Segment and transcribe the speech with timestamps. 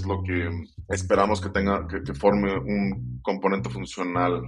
[0.00, 0.48] es lo que
[0.88, 4.42] esperamos que tenga, que, forme un componente funcional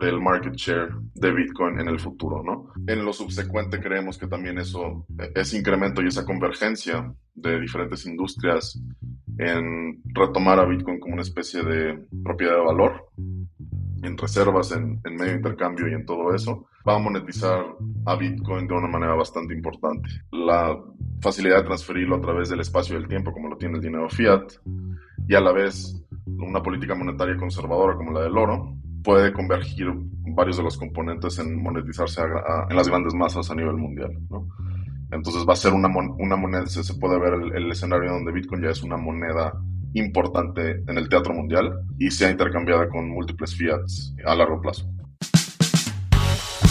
[0.00, 2.72] del market share de Bitcoin en el futuro, ¿no?
[2.86, 8.80] En lo subsecuente creemos que también eso, ese incremento y esa convergencia de diferentes industrias
[9.38, 13.06] en retomar a Bitcoin como una especie de propiedad de valor
[14.02, 17.64] en reservas, en, en medio de intercambio y en todo eso, va a monetizar
[18.06, 20.08] a Bitcoin de una manera bastante importante.
[20.32, 20.76] La
[21.20, 24.08] facilidad de transferirlo a través del espacio y del tiempo, como lo tiene el dinero
[24.08, 24.52] fiat,
[25.28, 29.86] y a la vez una política monetaria conservadora como la del oro, puede convergir
[30.34, 32.20] varios de los componentes en monetizarse
[32.68, 34.10] en las grandes masas a nivel mundial.
[35.12, 38.62] Entonces va a ser una, una moneda, se, puede ver el, el, escenario donde Bitcoin
[38.62, 39.52] ya es una moneda
[39.94, 44.90] importante en el teatro mundial y sea intercambiada con múltiples fiats a largo plazo.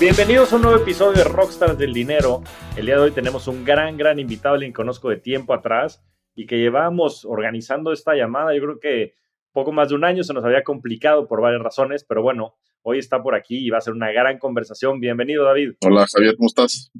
[0.00, 2.44] Bienvenidos a un nuevo episodio de Rockstars del Dinero.
[2.76, 6.04] El día de hoy tenemos un gran, gran invitado, alguien que conozco de tiempo atrás
[6.36, 8.54] y que llevábamos organizando esta llamada.
[8.54, 9.14] Yo creo que
[9.50, 13.00] poco más de un año se nos había complicado por varias razones, pero bueno, hoy
[13.00, 15.00] está por aquí y va a ser una gran conversación.
[15.00, 15.72] Bienvenido, David.
[15.80, 16.92] Hola, Javier, ¿cómo estás?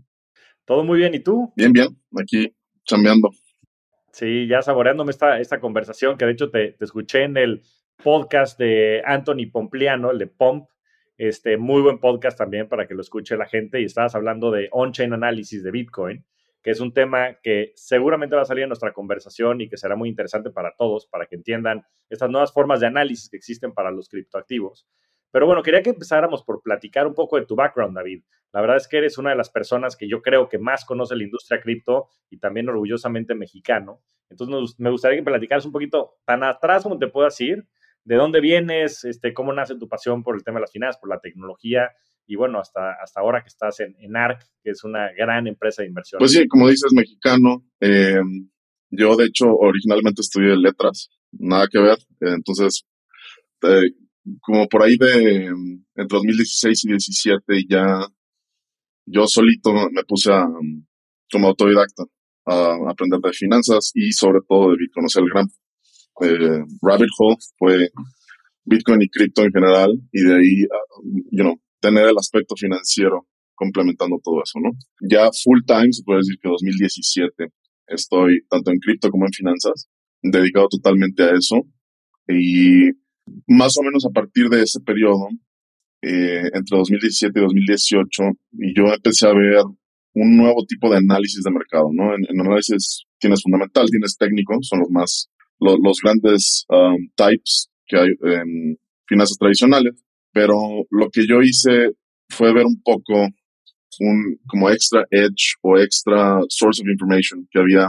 [0.65, 1.53] Todo muy bien, ¿y tú?
[1.55, 2.53] Bien, bien, aquí
[2.85, 3.31] chambeando.
[4.11, 7.63] Sí, ya saboreándome esta, esta conversación, que de hecho te, te escuché en el
[8.03, 10.69] podcast de Anthony Pompliano, el de Pomp,
[11.19, 13.81] este, muy buen podcast también para que lo escuche la gente.
[13.81, 16.25] Y estabas hablando de on-chain análisis de Bitcoin,
[16.63, 19.97] que es un tema que seguramente va a salir en nuestra conversación y que será
[19.97, 23.91] muy interesante para todos, para que entiendan estas nuevas formas de análisis que existen para
[23.91, 24.89] los criptoactivos.
[25.31, 28.23] Pero bueno, quería que empezáramos por platicar un poco de tu background, David.
[28.53, 31.15] La verdad es que eres una de las personas que yo creo que más conoce
[31.17, 34.01] la industria cripto y también orgullosamente mexicano.
[34.31, 37.67] Entonces me gustaría que platicaras un poquito tan atrás como te puedas ir
[38.09, 41.11] de dónde vienes, este, cómo nace tu pasión por el tema de las finanzas, por
[41.11, 41.91] la tecnología
[42.27, 45.89] y bueno, hasta, hasta ahora que estás en, ARC, que es una gran empresa de
[45.89, 46.19] inversión.
[46.19, 47.67] Pues sí, como dices, mexicano.
[47.81, 48.21] Eh,
[48.91, 51.99] yo, de hecho, originalmente estudié letras, nada que ver.
[52.21, 52.87] entonces,
[53.63, 53.91] eh,
[54.41, 55.47] como por ahí de
[55.95, 58.07] entre 2016 y 2017 ya
[59.07, 60.47] yo solito me puse a,
[61.31, 62.05] como autodidacta
[62.47, 65.49] a aprender de finanzas y sobre todo de conocer el gran
[66.21, 67.89] eh, rabbit hole fue
[68.65, 73.27] Bitcoin y cripto en general y de ahí, uh, you know, tener el aspecto financiero
[73.55, 74.71] complementando todo eso, ¿no?
[75.09, 77.49] Ya full time, se puede decir que 2017
[77.87, 79.89] estoy tanto en cripto como en finanzas,
[80.23, 81.63] dedicado totalmente a eso
[82.29, 82.91] y
[83.47, 85.29] más o menos a partir de ese periodo,
[86.03, 89.65] eh, entre 2017 y 2018, y yo empecé a ver
[90.15, 92.15] un nuevo tipo de análisis de mercado, ¿no?
[92.15, 95.29] En, en análisis tienes fundamental, tienes técnico, son los más
[95.61, 100.03] los grandes um, types que hay en finanzas tradicionales,
[100.33, 100.55] pero
[100.91, 101.93] lo que yo hice
[102.29, 103.29] fue ver un poco
[104.01, 107.89] un como extra edge o extra source of information que había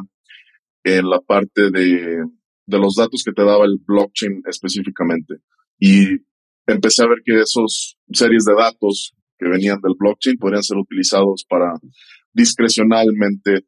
[0.83, 2.23] en la parte de,
[2.65, 5.35] de los datos que te daba el blockchain específicamente.
[5.77, 6.17] Y
[6.65, 11.45] empecé a ver que esos series de datos que venían del blockchain podrían ser utilizados
[11.47, 11.73] para
[12.33, 13.65] discrecionalmente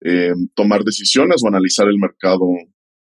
[0.00, 2.44] eh, tomar decisiones o analizar el mercado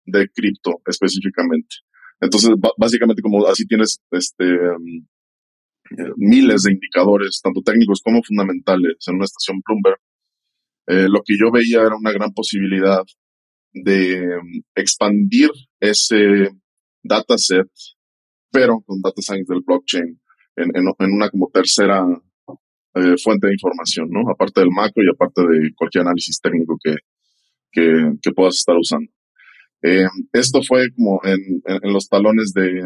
[0.05, 1.77] de cripto específicamente.
[2.19, 5.07] Entonces, básicamente como así tienes este, um,
[5.97, 9.97] eh, miles de indicadores, tanto técnicos como fundamentales, en una estación Bloomberg,
[10.87, 13.03] eh, lo que yo veía era una gran posibilidad
[13.73, 16.49] de um, expandir ese
[17.03, 17.67] dataset,
[18.51, 20.21] pero con data science del blockchain,
[20.57, 22.05] en, una como tercera
[22.93, 24.29] eh, fuente de información, ¿no?
[24.29, 26.95] Aparte del macro y aparte de cualquier análisis técnico que,
[27.71, 29.09] que puedas estar usando.
[29.83, 32.81] Eh, esto fue como en, los talones de,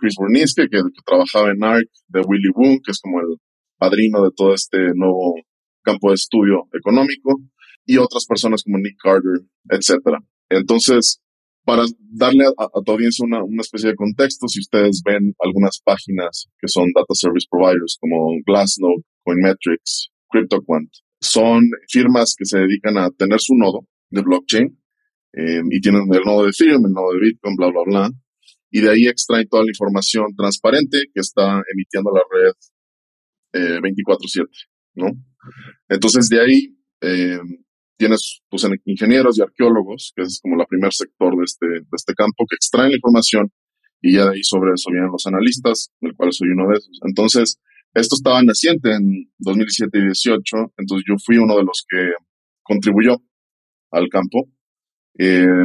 [0.00, 3.36] Chris Burniske, que, trabajaba en ARC, de Willy Woo, que es como el
[3.78, 5.34] padrino de todo este nuevo
[5.82, 7.40] campo de estudio económico,
[7.84, 10.18] y otras personas como Nick Carter, etcétera.
[10.48, 11.20] Entonces,
[11.64, 16.48] para darle a, tu audiencia una, una, especie de contexto, si ustedes ven algunas páginas
[16.58, 20.90] que son data service providers como Glassnode, Coinmetrics, CryptoQuant,
[21.20, 24.78] son firmas que se dedican a tener su nodo de blockchain
[25.32, 28.10] eh, y tienen el nodo de Ethereum, el nodo de Bitcoin, bla, bla, bla.
[28.70, 32.52] Y de ahí extraen toda la información transparente que está emitiendo la red
[33.52, 34.46] eh, 24/7,
[34.94, 35.08] ¿no?
[35.88, 37.38] Entonces de ahí eh,
[37.96, 42.14] tienes pues, ingenieros y arqueólogos, que es como el primer sector de este, de este
[42.14, 43.50] campo, que extraen la información
[44.02, 47.00] y ya de ahí sobre eso vienen los analistas, del cual soy uno de esos.
[47.02, 47.58] Entonces,
[47.94, 52.12] esto estaba naciente en 2017 y 2018, entonces yo fui uno de los que
[52.62, 53.16] contribuyó
[53.90, 54.48] al campo.
[55.18, 55.64] Eh,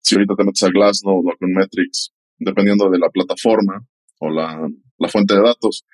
[0.00, 3.84] si ahorita te metes a Glassnode o con Metrics, dependiendo de la plataforma
[4.18, 5.84] o la, la fuente de datos,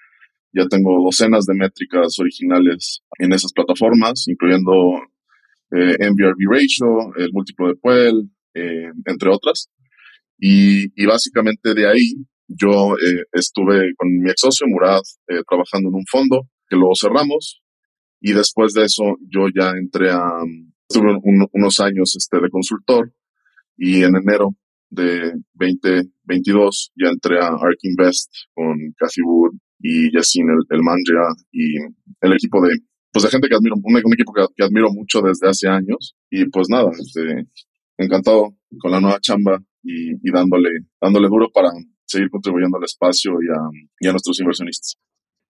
[0.53, 4.73] ya tengo docenas de métricas originales en esas plataformas, incluyendo
[5.71, 5.97] eh,
[6.49, 9.69] ratio, el múltiplo de Puel, eh, entre otras.
[10.39, 12.15] Y, y, básicamente de ahí
[12.49, 16.93] yo eh, estuve con mi ex socio Murad eh, trabajando en un fondo que luego
[16.95, 17.63] cerramos
[18.21, 20.43] y después de eso yo ya entré a,
[20.89, 21.19] estuve
[21.53, 23.13] unos años este, de consultor
[23.77, 24.55] y en enero
[24.89, 30.83] de 2022 ya entré a Ark Invest con Cathy Wood y Yacine el, el
[31.53, 31.77] y
[32.21, 32.77] el equipo de
[33.17, 36.15] pues de gente que admiro, un, equipo que, admiro mucho desde hace años.
[36.31, 37.47] Y pues nada, este,
[37.97, 40.69] encantado con la nueva chamba y, dándole,
[41.01, 41.71] dándole duro para
[42.05, 44.99] seguir contribuyendo al espacio y a, y a, nuestros inversionistas.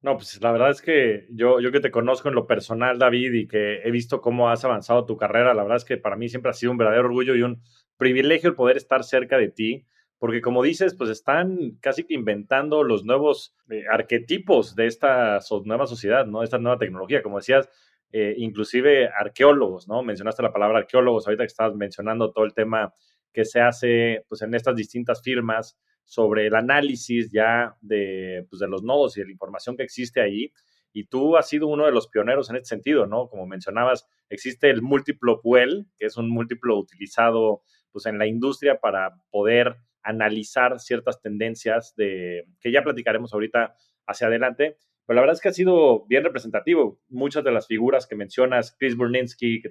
[0.02, 3.32] No, pues la verdad es que yo, yo que te conozco en lo personal, David,
[3.32, 6.28] y que he visto cómo has avanzado tu carrera, la verdad es que para mí
[6.28, 7.62] siempre ha sido un verdadero orgullo y un
[7.96, 9.86] privilegio el poder estar cerca de ti
[10.18, 15.86] porque como dices, pues están casi que inventando los nuevos eh, arquetipos de esta nueva
[15.86, 16.42] sociedad, ¿no?
[16.42, 17.68] Esta nueva tecnología, como decías,
[18.12, 20.02] eh, inclusive arqueólogos, ¿no?
[20.02, 22.92] Mencionaste la palabra arqueólogos, ahorita que estabas mencionando todo el tema
[23.32, 28.68] que se hace pues en estas distintas firmas sobre el análisis ya de, pues, de
[28.68, 30.52] los nodos y de la información que existe ahí.
[30.92, 33.28] Y tú has sido uno de los pioneros en este sentido, ¿no?
[33.28, 37.62] Como mencionabas, existe el múltiplo Puel, que es un múltiplo utilizado
[37.92, 43.74] pues en la industria para poder analizar ciertas tendencias de, que ya platicaremos ahorita
[44.06, 44.78] hacia adelante.
[45.04, 47.00] Pero la verdad es que ha sido bien representativo.
[47.08, 49.62] Muchas de las figuras que mencionas, Chris Burninsky,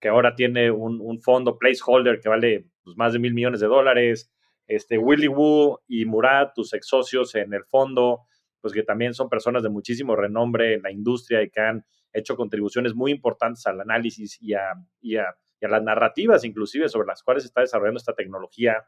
[0.00, 4.32] que, ahora tiene un, fondo placeholder que vale pues, más de mil millones de dólares,
[4.66, 8.22] este, Willy Wu y Murat, tus ex socios en el fondo,
[8.60, 12.36] pues que también son personas de muchísimo renombre en la industria y que han hecho
[12.36, 17.44] contribuciones muy importantes al análisis y a, y a, las narrativas inclusive sobre las cuales
[17.44, 18.84] se está desarrollando esta tecnología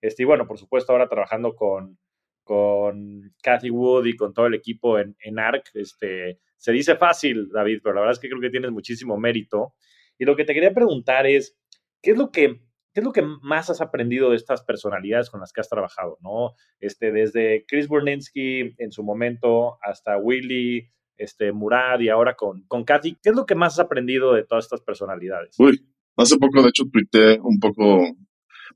[0.00, 1.98] este, y bueno, por supuesto, ahora trabajando con,
[2.44, 5.70] con Cathy Wood y con todo el equipo en, en ARC.
[5.74, 9.74] Este, se dice fácil, David, pero la verdad es que creo que tienes muchísimo mérito.
[10.18, 11.56] Y lo que te quería preguntar es,
[12.02, 12.60] ¿qué es lo que,
[12.98, 16.18] qué es lo que más has aprendido de estas personalidades con las que has trabajado?
[16.20, 16.54] ¿no?
[16.80, 22.82] Este, desde Chris Burninsky en su momento hasta Willy, este, Murad y ahora con, con
[22.82, 23.16] Kathy.
[23.22, 25.54] ¿Qué es lo que más has aprendido de todas estas personalidades?
[25.60, 25.80] Uy,
[26.16, 28.02] hace poco, de hecho, tuiteé un poco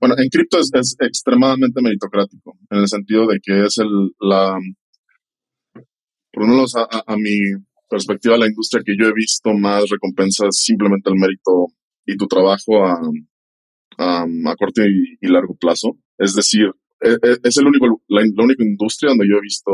[0.01, 0.71] bueno, en cripto es,
[1.01, 4.57] extremadamente meritocrático, en el sentido de que es el, la,
[6.33, 7.39] por menos a, a, mi
[7.91, 11.67] perspectiva, la industria que yo he visto más recompensas simplemente el mérito
[12.07, 13.01] y tu trabajo a,
[13.99, 14.27] a,
[14.59, 15.97] corto y, largo plazo.
[16.19, 19.73] Es decir, es, e, es el único, la, única industria donde yo he visto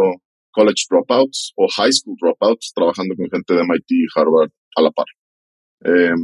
[0.50, 4.90] college dropouts o high school dropouts trabajando con gente de MIT y Harvard a la
[4.90, 5.06] par.
[5.84, 6.14] Eh,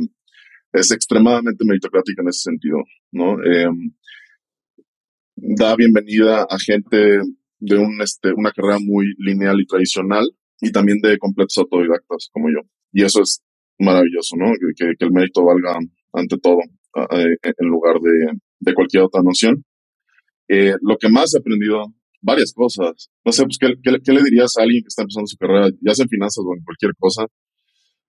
[0.72, 2.78] es extremadamente meritocrática en ese sentido,
[3.12, 3.36] ¿no?
[3.44, 3.68] Eh,
[5.36, 7.20] da bienvenida a gente
[7.58, 10.28] de un, este, una carrera muy lineal y tradicional
[10.60, 12.60] y también de completos autodidactas como yo.
[12.92, 13.42] Y eso es
[13.78, 14.52] maravilloso, ¿no?
[14.76, 15.78] Que el mérito valga
[16.12, 16.58] ante todo
[16.94, 19.64] en lugar de, de, cualquier otra noción.
[20.48, 21.86] Eh, lo que más he aprendido,
[22.20, 23.10] varias cosas.
[23.24, 25.94] No sé, pues, ¿qué, qué, le dirías a alguien que está empezando su carrera, ya
[25.94, 27.26] sea en finanzas o en cualquier cosa?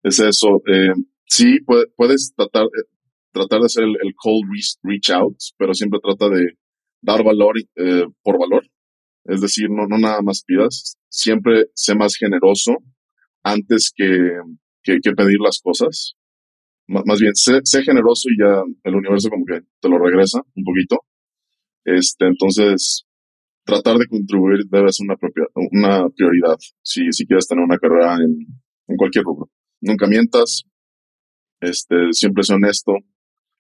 [0.03, 0.61] Es eso.
[0.67, 0.93] Eh,
[1.25, 1.59] sí,
[1.95, 2.87] puedes tratar, eh,
[3.31, 4.45] tratar de hacer el, cold
[4.83, 6.57] reach, out, pero siempre trata de
[7.01, 8.65] dar valor eh, por valor.
[9.25, 10.97] Es decir, no, no nada más pidas.
[11.09, 12.77] Siempre sé más generoso
[13.43, 14.07] antes que,
[14.83, 16.15] que, pedir las cosas.
[16.87, 20.63] Más bien, sé, sé, generoso y ya el universo como que te lo regresa un
[20.63, 20.99] poquito.
[21.83, 23.05] Este, entonces,
[23.63, 28.15] tratar de contribuir debe ser una, propia, una prioridad si, si quieres tener una carrera
[28.15, 28.47] en,
[28.87, 29.49] en cualquier rubro.
[29.81, 30.63] Nunca mientas,
[31.59, 32.93] este, siempre es honesto,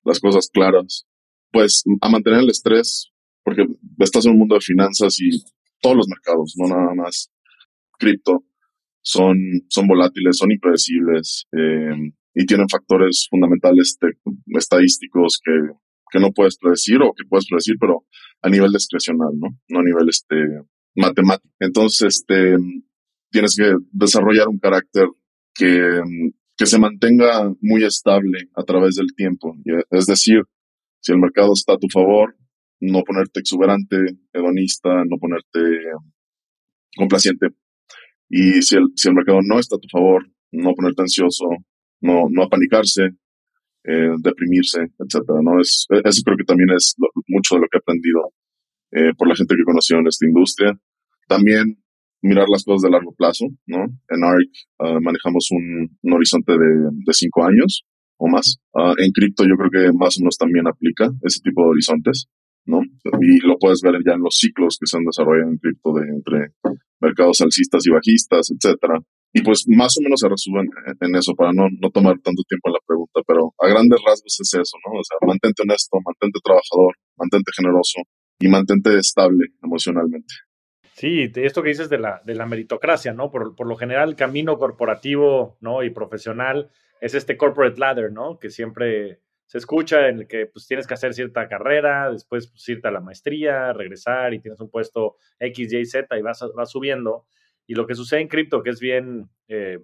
[0.03, 1.05] las cosas claras,
[1.51, 3.11] pues a mantener el estrés,
[3.43, 3.65] porque
[3.99, 5.29] estás en un mundo de finanzas y
[5.81, 7.31] todos los mercados, no nada más
[7.97, 8.43] cripto,
[9.01, 9.37] son,
[9.69, 13.97] son volátiles, son impredecibles eh, y tienen factores fundamentales
[14.47, 15.51] estadísticos que,
[16.11, 18.05] que no puedes predecir o que puedes predecir, pero
[18.41, 19.47] a nivel discrecional, ¿no?
[19.79, 20.35] A nivel este,
[20.95, 21.53] matemático.
[21.59, 22.57] Entonces, este,
[23.31, 25.07] tienes que desarrollar un carácter
[25.53, 26.01] que
[26.57, 29.55] que se mantenga muy estable a través del tiempo.
[29.91, 30.41] Es decir,
[31.01, 32.35] si el mercado está a tu favor,
[32.79, 33.97] no ponerte exuberante,
[34.33, 35.59] hedonista, no ponerte
[36.95, 37.47] complaciente.
[38.29, 41.45] Y si el, si el mercado no está a tu favor, no ponerte ansioso,
[42.05, 43.03] no, no apanicarse,
[43.83, 45.39] eh, deprimirse, etcétera.
[45.41, 45.59] ¿no?
[45.59, 46.95] Es, eso creo que también es
[47.27, 48.33] mucho de lo que he aprendido
[48.91, 50.71] eh, por la gente que conoció en esta industria.
[51.27, 51.77] También
[52.21, 53.85] mirar las cosas de largo plazo, ¿no?
[54.09, 57.83] En ARC ah, manejamos un, horizonte de, de, cinco años
[58.17, 58.57] o más.
[58.73, 62.27] Ah, en cripto yo creo que más o menos también aplica ese tipo de horizontes,
[62.65, 62.81] ¿no?
[63.21, 66.09] Y lo puedes ver ya en los ciclos que se han desarrollado en cripto de
[66.09, 66.51] entre
[66.99, 68.99] mercados alcistas y bajistas, etcétera.
[69.37, 70.65] Y pues más o menos se resumen
[71.01, 74.39] en, eso para no, no tomar tanto tiempo en la pregunta, pero a grandes rasgos
[74.39, 74.97] es eso, ¿no?
[74.97, 77.99] O sea, mantente honesto, mantente trabajador, mantente generoso
[78.39, 80.33] y mantente estable emocionalmente.
[80.93, 83.29] Sí, esto que dices de la, de la meritocracia, ¿no?
[83.29, 85.83] Por, por, lo general, el camino corporativo, ¿no?
[85.83, 88.39] Y profesional es este corporate ladder, ¿no?
[88.39, 92.69] Que siempre se escucha en el que pues tienes que hacer cierta carrera, después pues,
[92.69, 96.71] irte a la maestría, regresar y tienes un puesto X, Y, Z y vas, vas
[96.71, 97.25] subiendo.
[97.67, 99.79] Y lo que sucede en cripto, que es bien eh,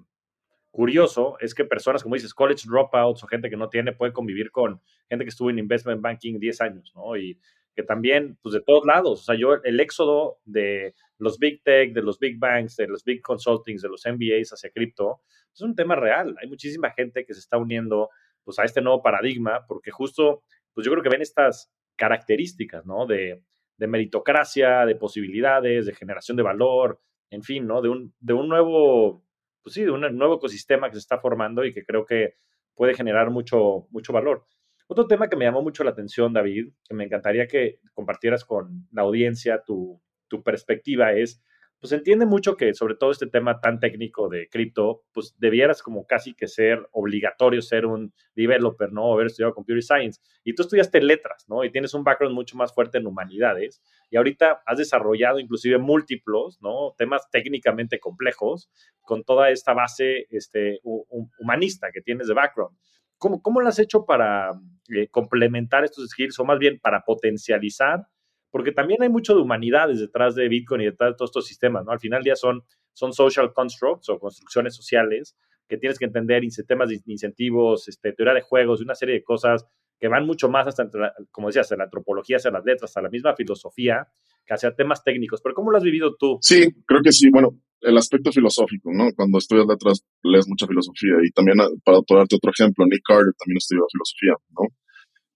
[0.71, 4.51] curioso, es que personas, como dices, college dropouts o gente que no tiene, puede convivir
[4.51, 7.17] con gente que estuvo en investment banking 10 años, ¿no?
[7.17, 7.39] Y
[7.75, 11.93] que también, pues de todos lados, o sea, yo, el éxodo de los big tech,
[11.93, 15.21] de los big banks, de los big consultings, de los MBAs hacia cripto,
[15.53, 16.35] es un tema real.
[16.41, 18.09] Hay muchísima gente que se está uniendo,
[18.43, 23.05] pues, a este nuevo paradigma, porque justo, pues yo creo que ven estas características, ¿no?
[23.05, 23.43] De,
[23.77, 26.99] de meritocracia, de posibilidades, de generación de valor,
[27.31, 27.81] en fin, ¿no?
[27.81, 29.25] De un, de un nuevo,
[29.63, 32.35] pues sí, de un nuevo ecosistema que se está formando y que creo que
[32.75, 34.45] puede generar mucho, mucho valor.
[34.87, 38.87] Otro tema que me llamó mucho la atención, David, que me encantaría que compartieras con
[38.91, 41.41] la audiencia tu, tu perspectiva es
[41.81, 46.05] pues entiende mucho que sobre todo este tema tan técnico de cripto, pues debieras como
[46.05, 49.05] casi que ser obligatorio ser un developer, ¿no?
[49.05, 50.21] O haber estudiado computer science.
[50.43, 51.63] Y tú estudiaste letras, ¿no?
[51.63, 53.81] Y tienes un background mucho más fuerte en humanidades.
[54.11, 56.93] Y ahorita has desarrollado inclusive múltiplos, ¿no?
[56.99, 58.69] Temas técnicamente complejos
[59.01, 62.77] con toda esta base este, humanista que tienes de background.
[63.17, 64.51] ¿Cómo, cómo lo has hecho para
[64.89, 68.05] eh, complementar estos skills o más bien para potencializar
[68.51, 71.85] porque también hay mucho de humanidades detrás de Bitcoin y detrás de todos estos sistemas,
[71.85, 71.91] ¿no?
[71.91, 75.35] Al final ya son, son social constructs o construcciones sociales
[75.67, 79.23] que tienes que entender sistemas de incentivos, este, teoría de juegos y una serie de
[79.23, 79.65] cosas
[79.97, 80.89] que van mucho más hasta,
[81.31, 84.07] como decías, de la antropología, hacia las letras, hasta la misma filosofía,
[84.45, 85.41] que hacia temas técnicos.
[85.41, 86.39] Pero ¿cómo lo has vivido tú?
[86.41, 87.29] Sí, creo que sí.
[87.29, 89.11] Bueno, el aspecto filosófico, ¿no?
[89.15, 93.57] Cuando estudias letras lees mucha filosofía y también, para darte otro ejemplo, Nick Carter también
[93.57, 94.67] estudió filosofía, ¿no?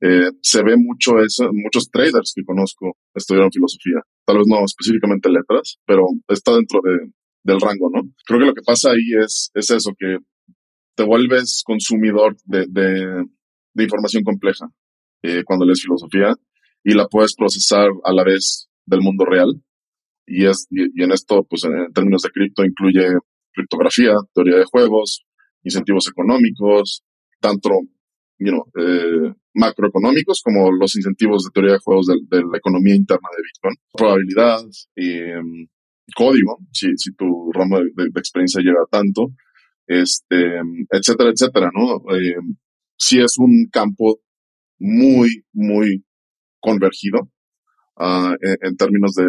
[0.02, 5.30] Eh, se ve mucho eso, muchos traders que conozco estudiaron filosofía, tal vez no específicamente
[5.30, 7.12] letras, pero está dentro de,
[7.44, 8.02] del rango, ¿no?
[8.26, 10.18] Creo que lo que pasa ahí es, es eso, que
[10.96, 14.68] te vuelves consumidor de, de, información compleja
[15.22, 16.34] eh, cuando lees filosofía
[16.84, 19.62] y la puedes procesar a la vez del mundo real.
[20.26, 23.06] Y, es, y, en esto, pues en, términos de cripto, incluye
[23.54, 25.26] criptografía, teoría de juegos,
[25.64, 27.04] incentivos económicos,
[27.40, 27.70] tanto
[28.38, 33.30] you know, eh, macroeconómicos como los incentivos de teoría de juegos de, la economía interna
[33.36, 34.62] de Bitcoin, probabilidad,
[34.96, 35.42] eh,
[36.16, 39.32] código, si, si tu ramo de, experiencia llega tanto,
[39.88, 41.96] este, etcétera, etcétera, ¿no?
[42.16, 42.36] Eh,
[42.98, 44.20] sí es un campo
[44.80, 46.04] muy, muy
[46.60, 47.30] convergido
[47.98, 49.26] uh, en, términos de,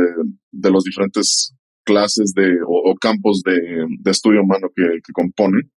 [0.51, 5.71] de los diferentes clases de, o, campos de, de, estudio humano que, que compone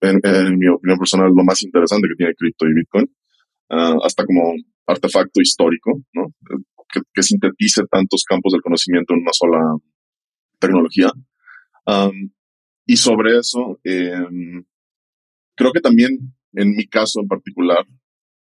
[0.00, 3.10] en, mi opinión personal, lo más interesante que tiene cripto y Bitcoin,
[3.70, 4.54] ah, hasta como
[4.86, 6.34] artefacto histórico, ¿no?
[7.14, 9.76] Que, sintetice tantos campos del conocimiento en una sola
[10.58, 11.12] tecnología.
[12.86, 14.64] y sobre eso, em,
[15.56, 17.84] creo que también en mi caso en particular,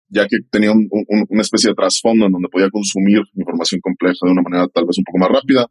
[0.07, 4.41] ya que tenía una especie de trasfondo en donde podía consumir información compleja de una
[4.41, 5.67] manera tal vez un poco más rápida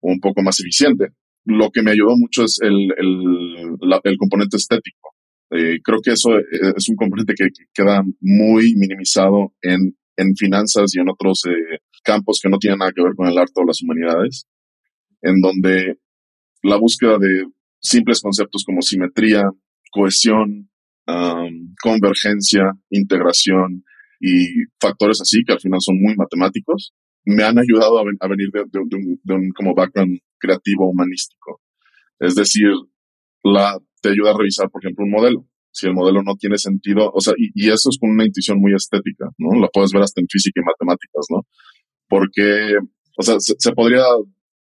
[0.00, 1.08] o un poco más eficiente,
[1.48, 5.14] lo que me ayudó mucho es el, el, componente estético.
[5.50, 10.94] Eh, creo que eso eh, es un componente que, queda muy minimizado en, en finanzas
[10.94, 13.64] y en otros eh, campos que no tienen nada que ver con el arte o
[13.64, 14.46] las humanidades,
[15.22, 15.98] en donde
[16.62, 17.46] la búsqueda de
[17.80, 19.44] simples conceptos como simetría,
[19.90, 20.68] cohesión,
[21.82, 23.82] convergencia, integración
[24.20, 26.92] y factores así que al final son muy matemáticos,
[27.28, 31.60] me han ayudado a, venir de, un, como background creativo humanístico.
[32.18, 32.70] Es decir,
[33.42, 35.46] la, te ayuda a revisar, por ejemplo, un modelo.
[35.70, 38.72] Si el modelo no tiene sentido, o sea, y, eso es con una intuición muy
[38.74, 39.60] estética, ¿no?
[39.60, 41.46] La puedes ver hasta en física y matemáticas, ¿no?
[42.08, 42.78] Porque,
[43.18, 44.04] o sea, se, podría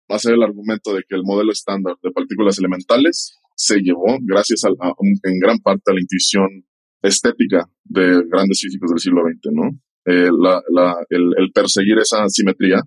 [0.08, 4.68] hacer el argumento de que el modelo estándar de partículas elementales se llevó gracias a,
[4.68, 6.64] en gran parte a la intuición
[7.02, 9.70] estética de grandes físicos del siglo XX, ¿no?
[10.06, 12.80] Eh, la, la, el, perseguir esa simetría,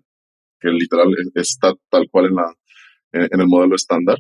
[0.60, 2.54] que literal está tal cual en, la,
[3.14, 4.18] en el modelo estándar,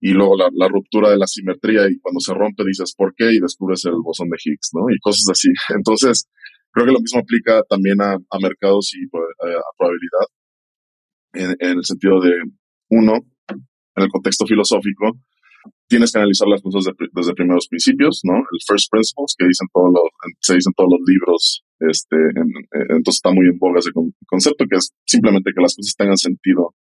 [0.00, 3.40] y luego la, ruptura de la simetría y cuando se rompe dices por qué y
[3.40, 4.82] descubres el bosón de Higgs, ¿no?
[4.94, 5.48] Y cosas así.
[5.76, 6.28] Entonces,
[6.70, 10.26] creo que lo mismo aplica también a, mercados y pues, eh, a, probabilidad,
[11.60, 12.34] en, el sentido de,
[12.90, 13.14] uno,
[13.48, 15.18] en el contexto filosófico,
[15.88, 18.36] tienes que analizar las cosas desde primeros principios, ¿no?
[18.36, 20.04] El first principles que dicen todos los,
[20.40, 22.16] se dicen todos los libros, este,
[22.90, 23.90] entonces está muy en boga ese
[24.26, 26.74] concepto que es simplemente que las cosas tengan sentido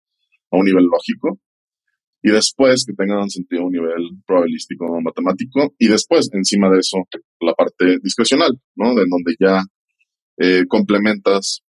[0.51, 1.39] a un nivel lógico
[2.21, 6.97] y después que tengan sentido a un nivel probabilístico matemático, y después, encima de eso,
[7.39, 8.95] la parte discrecional, ¿no?
[8.95, 9.63] De donde ya
[10.37, 11.61] eh, complementas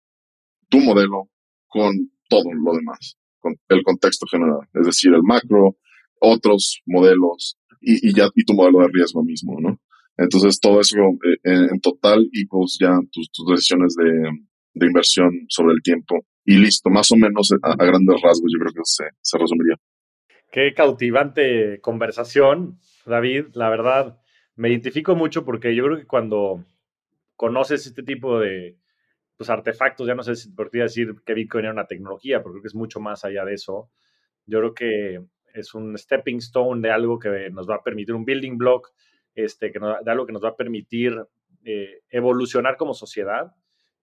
[0.69, 1.28] tu modelo
[1.66, 1.93] con
[2.28, 5.76] todo lo demás, con el contexto general, es decir, el macro,
[6.20, 9.78] otros modelos y, ya y tu modelo de riesgo mismo, ¿no?
[10.16, 15.82] Entonces todo eso eh, en, total y pues ya tus, decisiones de, inversión sobre el
[15.82, 19.76] tiempo y listo, más o menos a, grandes rasgos yo creo que se, se resumiría.
[20.50, 23.46] Qué cautivante conversación, David.
[23.54, 24.18] La verdad,
[24.54, 26.64] me identifico mucho porque yo creo que cuando
[27.37, 28.78] conoces este tipo de
[29.37, 32.54] pues, artefactos, ya no sé si por ti decir que Bitcoin era una tecnología, porque
[32.54, 33.90] creo que es mucho más allá de eso.
[34.46, 35.20] Yo creo que
[35.56, 38.92] es un stepping stone de algo que nos va a permitir, un building block,
[39.34, 41.16] este, que de algo que nos va a permitir
[41.64, 43.54] eh, evolucionar como sociedad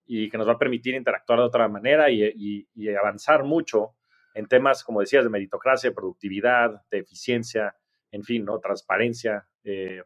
[0.06, 3.94] y que nos va a permitir interactuar de otra manera y, y avanzar mucho
[4.34, 7.76] en temas, como decías, de meritocracia, de productividad, de eficiencia,
[8.10, 8.58] en fin, ¿no?
[8.58, 9.46] Transparencia.
[9.62, 10.02] Eh,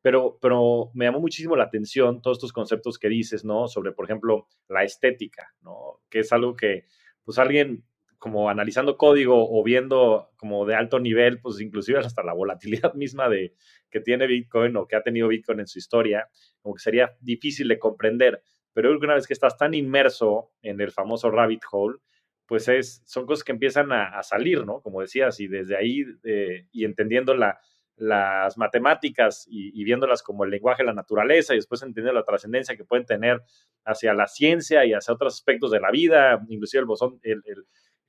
[0.00, 3.68] pero, pero me llamó muchísimo la atención todos estos conceptos que dices, ¿no?
[3.68, 6.00] Sobre, por ejemplo, la estética, ¿no?
[6.10, 6.84] Que es algo que,
[7.24, 7.84] pues alguien
[8.22, 13.28] como analizando código o viendo como de alto nivel, pues inclusive hasta la volatilidad misma
[13.28, 13.56] de
[13.90, 16.28] que tiene Bitcoin o que ha tenido Bitcoin en su historia,
[16.60, 18.40] como que sería difícil de comprender.
[18.74, 21.98] Pero una vez que estás tan inmerso en el famoso rabbit hole,
[22.46, 24.80] pues es, son cosas que empiezan a, salir, ¿no?
[24.82, 27.58] Como decías, y desde ahí, eh, y entendiendo la,
[27.96, 32.76] las matemáticas y, viéndolas como el lenguaje de la naturaleza y después entendiendo la trascendencia
[32.76, 33.42] que pueden tener
[33.84, 37.42] hacia la ciencia y hacia otros aspectos de la vida, inclusive el bosón, el,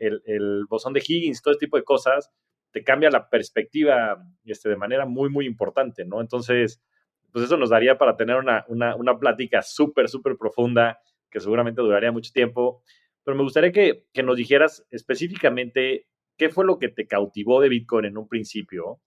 [0.08, 2.32] el, bosón de Higgins, todo este tipo de cosas,
[2.72, 6.22] te cambia la perspectiva este, de manera muy, muy importante, ¿no?
[6.22, 6.82] Entonces,
[7.32, 11.82] pues eso nos daría para tener una, una, una plática súper, súper profunda que seguramente
[11.82, 12.84] duraría mucho tiempo
[13.24, 18.06] pero me gustaría que, nos dijeras específicamente qué fue lo que te cautivó de Bitcoin
[18.06, 19.02] en un principio,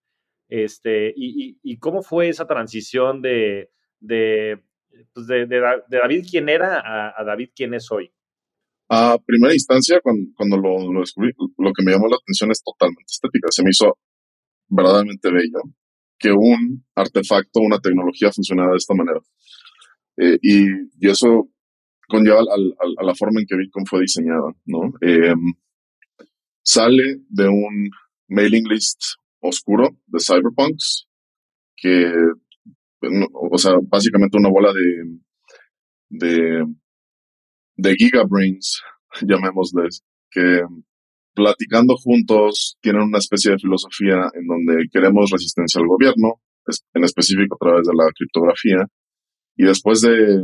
[0.48, 4.62] este, y, cómo fue esa transición de, de,
[5.12, 5.46] pues de,
[5.88, 8.12] David quién era a, David quién es hoy.
[8.88, 13.48] A primera instancia, cuando, lo, descubrí, lo que me llamó la atención es totalmente estética.
[13.50, 13.98] Se me hizo
[14.68, 15.62] verdaderamente bello
[16.18, 19.20] que un artefacto, una tecnología funcionara de esta manera.
[20.18, 20.66] Eh, y,
[21.00, 21.48] y, eso
[22.08, 24.92] conlleva a la forma en que Bitcoin fue diseñada, ¿no?
[25.00, 25.52] Em,
[26.62, 27.90] sale de un
[28.28, 29.00] mailing list
[29.40, 31.06] oscuro de cyberpunks
[31.76, 32.12] que,
[33.32, 35.18] o sea, básicamente una bola de,
[36.08, 36.64] de,
[37.76, 38.82] de gigabrains,
[39.22, 40.62] llamémosles, que
[41.34, 46.40] platicando juntos tienen una especie de filosofía en donde queremos resistencia al gobierno,
[46.94, 48.86] en específico a través de la criptografía,
[49.56, 50.42] y después de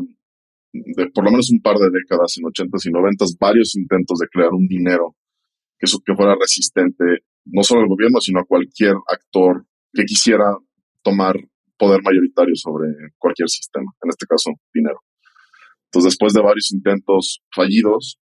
[0.72, 4.28] de por lo menos un par de décadas, en 80s y 90s, varios intentos de
[4.28, 5.14] crear un dinero
[5.78, 7.04] que, que fuera resistente
[7.44, 10.56] no solo al gobierno, sino a cualquier actor que quisiera
[11.02, 11.36] tomar
[11.76, 15.00] poder mayoritario sobre cualquier sistema, en este caso, dinero.
[15.92, 18.18] Entonces, después de varios intentos fallidos,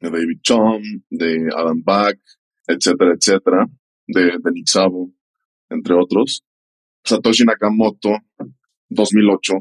[0.00, 2.18] de David Chom, de Adam Back,
[2.66, 3.66] etcétera, etcétera,
[4.08, 5.12] de, de Nick Szabo,
[5.70, 6.42] entre otros,
[7.04, 8.10] Satoshi Nakamoto
[8.88, 9.52] 2008,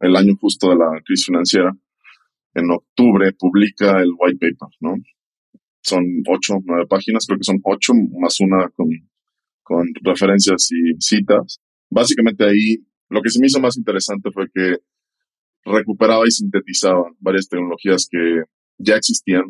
[0.00, 1.70] el año justo de la crisis financiera,
[2.54, 4.94] en octubre publica el white paper, ¿no?
[5.82, 8.88] Son ocho, nueve páginas, creo que son ocho más una con,
[9.62, 11.60] con referencias y citas.
[11.90, 12.78] Básicamente ahí
[13.10, 14.78] lo que se me hizo más interesante fue que
[15.64, 18.42] recuperaba y sintetizaba varias tecnologías que
[18.78, 19.42] ya existían,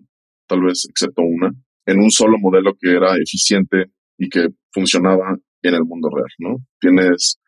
[0.46, 1.52] tal vez excepto una,
[1.86, 3.86] en un solo modelo que era eficiente
[4.18, 6.56] y que funcionaba en el mundo real, ¿no?
[6.80, 7.38] Tienes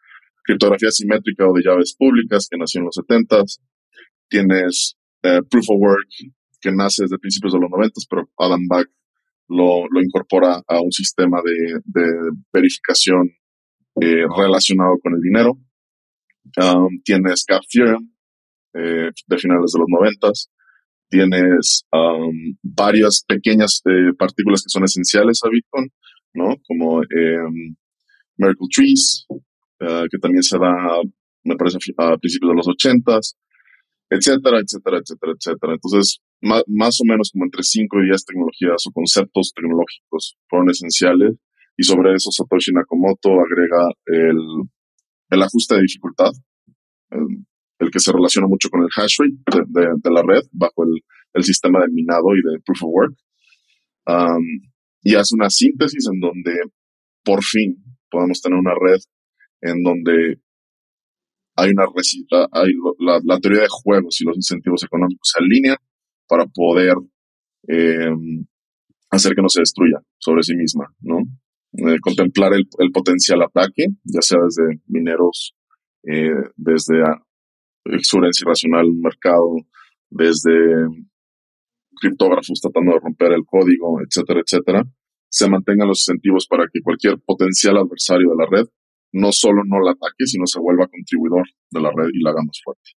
[0.44, 3.42] criptografía simétrica o de llaves públicas, que nació en los 70
[4.28, 6.08] Tienes eh, Proof of Work,
[6.60, 8.88] que nace desde principios de los 90 pero Adam Back
[9.48, 12.10] lo, lo, incorpora a un sistema de, de
[12.52, 13.28] verificación
[14.00, 15.58] eh, relacionado con el dinero.
[16.56, 18.11] Um, tienes Cap Theorem,
[18.74, 20.28] eh, de finales de los 90
[21.12, 23.82] Tienes um, varias pequeñas
[24.16, 25.92] partículas que son esenciales a Bitcoin,
[26.32, 26.56] ¿no?
[26.66, 27.76] Como um,
[28.38, 29.26] Miracle Trees,
[29.80, 30.72] eh, que también se da,
[31.44, 33.36] me parece, a principios de los ochentas,
[34.08, 35.72] etcétera, etcétera, etcétera, etcétera.
[35.74, 41.34] Entonces, más, o menos como entre 5 y 10 tecnologías o conceptos tecnológicos fueron esenciales
[41.76, 44.38] y sobre eso Satoshi Nakamoto agrega el,
[45.30, 46.32] el ajuste de dificultad,
[47.10, 47.44] el,
[47.90, 51.00] que se relaciona mucho con el hash rate de, la red bajo el,
[51.34, 53.14] el, sistema de minado y de proof of work.
[54.06, 56.52] Um, y hace una síntesis en donde
[57.24, 57.76] por fin
[58.10, 59.00] podemos tener una red
[59.60, 60.40] en donde
[61.56, 61.84] hay una
[62.52, 65.76] hay la, teoría de juegos y los incentivos económicos se alinean
[66.26, 66.94] para poder
[67.68, 68.10] eh,
[69.10, 71.18] hacer que no se destruya sobre sí misma, ¿no?
[71.74, 75.54] Eh, contemplar el, potencial ataque, ya sea desde mineros,
[76.04, 77.02] eh, desde
[77.84, 79.56] exurencia irracional mercado,
[80.10, 80.52] desde
[82.00, 84.84] criptógrafos tratando de romper el código, etcétera, etcétera,
[85.28, 88.66] se mantengan los incentivos para que cualquier potencial adversario de la red
[89.12, 92.42] no solo no la ataque, sino se vuelva contribuidor de la red y la haga
[92.42, 92.90] más fuerte.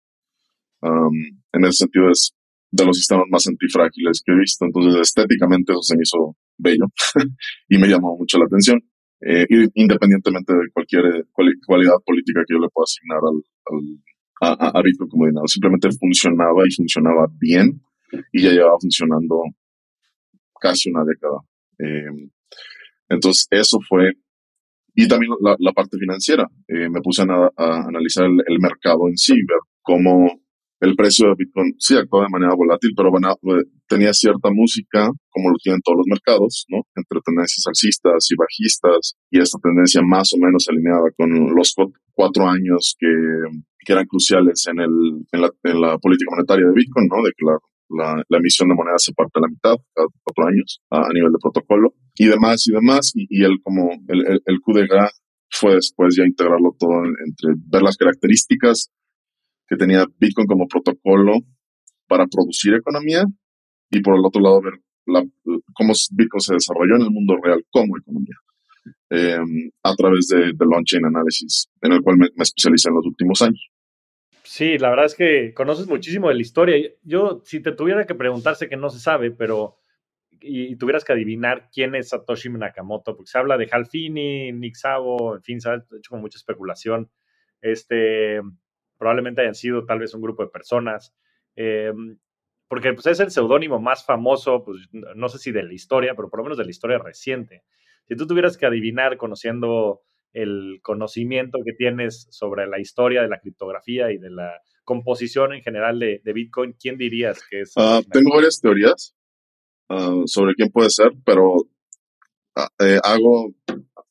[0.81, 2.33] Um, en ese sentido es
[2.71, 6.85] de los sistemas más antifrágiles que he visto, entonces estéticamente eso se me hizo bello
[7.69, 8.81] y me llamó mucho la atención,
[9.21, 13.81] eh, independientemente de cualquier eh, cualidad política que yo le pueda asignar al,
[14.43, 15.47] a, Bitcoin como dinero.
[15.47, 17.81] Simplemente funcionaba y funcionaba bien
[18.31, 19.43] y ya llevaba funcionando
[20.59, 21.39] casi una década.
[21.79, 22.29] Eh,
[23.09, 24.13] entonces, eso fue
[24.95, 26.47] y también la, parte financiera.
[26.67, 27.51] Eh, me puse a,
[27.87, 30.42] analizar el, mercado en sí, ver cómo
[30.83, 35.49] el precio de Bitcoin sí actuaba de manera volátil, pero eh, tenía cierta música, como
[35.49, 36.83] lo tienen todos los mercados, ¿no?
[36.95, 41.73] Entre tendencias alcistas y bajistas, y esta tendencia más o menos alineada con los
[42.11, 43.07] cuatro años que,
[43.85, 47.23] que eran cruciales en, el, en, la, política monetaria de Bitcoin, ¿no?
[47.23, 47.57] De que la
[47.89, 51.37] la, emisión de moneda se parte a la mitad cada cuatro años a, nivel de
[51.39, 53.11] protocolo y demás y demás.
[53.13, 55.11] Y, y él como el, el, el QDGA
[55.51, 58.89] fue después ya integrarlo todo entre ver las características
[59.73, 61.39] que tenía Bitcoin como protocolo
[62.07, 63.25] para producir economía
[63.89, 64.73] y por el otro lado ver
[65.05, 65.23] la,
[65.73, 68.35] cómo Bitcoin se desarrolló en el mundo real como economía.
[69.09, 73.05] Em, a través de, del on-chain análisis, en el cual me, me especialicé en los
[73.05, 73.69] últimos años.
[74.43, 76.75] Sí, la verdad es que conoces muchísimo de la historia.
[77.03, 79.77] Yo, si te tuviera que preguntarse que no se sabe, pero
[80.41, 85.35] y, tuvieras que adivinar quién es Satoshi Nakamoto, porque se habla de Halfini, Nick Szabo,
[85.35, 87.09] en fin, se ha hecho con mucha especulación.
[87.61, 88.41] Este,
[88.97, 91.13] probablemente hayan sido tal vez un grupo de personas,
[91.55, 92.17] em,
[92.67, 96.29] porque pues, es el seudónimo más famoso, pues no sé si de la historia, pero
[96.29, 97.63] por lo menos de la historia reciente.
[98.07, 100.01] Si tú tuvieras que adivinar conociendo
[100.33, 105.61] el conocimiento que tienes sobre la historia de la criptografía y de la composición en
[105.61, 107.73] general de, Bitcoin, ¿quién dirías que es?
[107.77, 109.15] Ah, tengo varias teorías
[109.89, 111.55] ah, sobre quién puede ser, pero
[112.55, 113.53] ah, eh, hago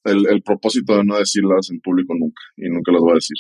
[0.05, 3.37] el, propósito de no decirlas en público nunca y nunca las voy a decir.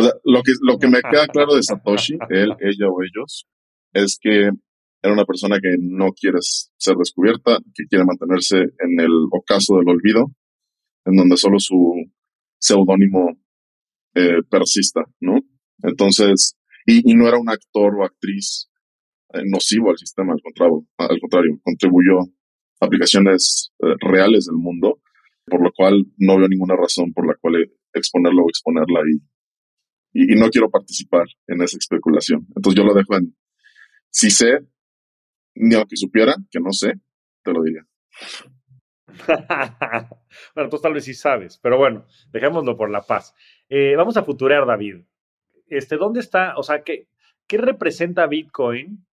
[0.00, 3.46] O sea, lo que, lo que me queda claro de Satoshi, él, ella o ellos,
[3.92, 4.50] es que
[5.02, 9.88] era una persona que no quiere ser descubierta, que quiere mantenerse en el ocaso del
[9.88, 10.32] olvido
[11.04, 11.94] en donde solo su
[12.58, 13.38] seudónimo
[14.14, 15.38] eh, persista, ¿no?
[15.82, 18.70] Entonces, y, no era un actor o actriz
[19.32, 25.00] eh, nocivo al sistema, al contrario, al contrario contribuyó a aplicaciones eh, reales del mundo,
[25.46, 27.54] por lo cual no veo ninguna razón por la cual
[27.94, 29.20] exponerlo o exponerla y,
[30.12, 32.46] y, y, no quiero participar en esa especulación.
[32.54, 33.36] Entonces yo lo dejo en,
[34.10, 34.60] si sé,
[35.54, 36.94] ni aunque supiera, que no sé,
[37.42, 37.86] te lo diría.
[40.54, 43.34] bueno, tú tal vez sí sabes, pero bueno, dejémoslo por la paz.
[43.68, 45.02] Eh, vamos a futurear, David.
[45.66, 47.08] Este, ¿Dónde está, o sea, qué,
[47.46, 49.06] qué representa Bitcoin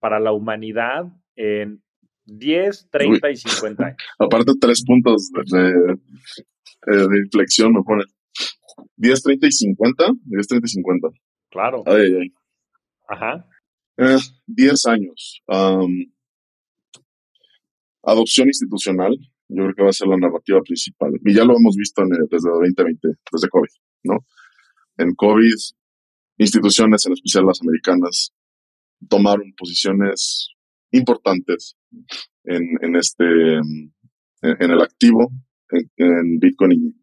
[0.00, 1.82] para la humanidad en
[2.26, 3.98] 10, 30 y 50 años?
[4.18, 5.96] Aparte, tres puntos de,
[6.86, 8.04] de, inflexión me pone.
[8.96, 11.08] 10, 30 y 50, 10, 30 y 50.
[11.50, 11.82] Claro.
[11.86, 12.32] Ay, ay.
[13.08, 13.46] Ajá.
[14.46, 15.42] 10 eh, años.
[18.02, 19.16] Adopción institucional,
[19.48, 21.12] yo creo que va a ser la narrativa principal.
[21.24, 23.68] Y ya lo hemos visto en, desde 2020, desde COVID,
[24.04, 24.18] ¿no?
[24.96, 25.54] En COVID,
[26.38, 28.32] instituciones, en especial las americanas,
[29.08, 30.50] tomaron posiciones
[30.90, 31.76] importantes
[32.44, 33.24] en, en este,
[34.42, 35.30] en, el activo,
[35.70, 36.94] en, Bitcoin y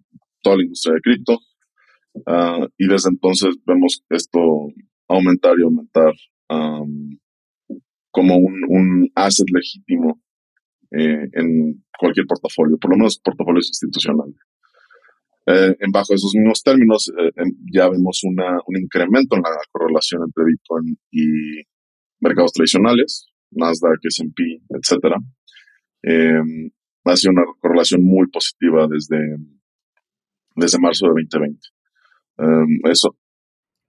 [0.41, 1.39] toda la industria de cripto.
[2.25, 4.39] Ah, y desde entonces vemos esto
[5.08, 6.13] aumentar y aumentar
[8.12, 10.21] como un, un asset legítimo
[10.91, 14.36] eh, en cualquier portafolio, por lo menos portafolios institucionales.
[15.47, 20.21] Eh, en bajo esos mismos términos, eh, ya vemos una, un incremento en la correlación
[20.23, 21.63] entre Bitcoin y
[22.21, 25.17] mercados tradicionales, Nasdaq, S&P, etcétera.
[27.04, 29.19] ha sido una correlación muy positiva desde,
[30.56, 31.74] desde marzo de 2020.
[32.89, 33.15] Eso.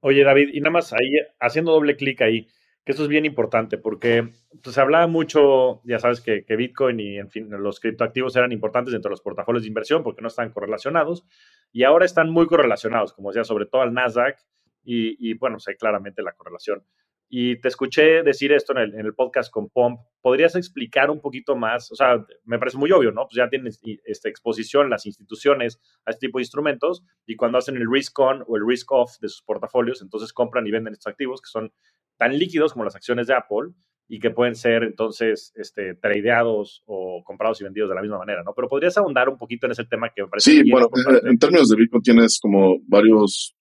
[0.00, 2.46] Oye, David, y nada más ahí, haciendo doble clic ahí,
[2.84, 4.28] que eso es bien importante porque
[4.62, 8.52] pues, se hablaba mucho, ya sabes que, que, Bitcoin y en fin, los criptoactivos eran
[8.52, 11.26] importantes dentro de los portafolios de inversión porque no están correlacionados
[11.72, 14.38] y ahora están muy correlacionados, como decía, sobre todo al Nasdaq
[14.84, 16.84] y, y bueno, sé claramente la correlación.
[17.28, 20.00] Y te escuché decir esto en el, en el, podcast con Pomp.
[20.20, 21.90] ¿Podrías explicar un poquito más?
[21.90, 23.26] O sea, me parece muy obvio, ¿no?
[23.26, 27.76] Pues ya tienes esta exposición las instituciones a este tipo de instrumentos y cuando hacen
[27.76, 31.10] el risk on o el risk off de sus portafolios, entonces compran y venden estos
[31.10, 31.72] activos que son
[32.16, 33.72] tan líquidos como las acciones de Apple
[34.08, 38.42] y que pueden ser entonces este, tradeados o comprados y vendidos de la misma manera,
[38.44, 38.52] ¿no?
[38.54, 40.50] Pero podrías ahondar un poquito en ese tema que me parece.
[40.50, 40.88] Sí, bueno,
[41.24, 43.56] en términos de Bitcoin tienes como varios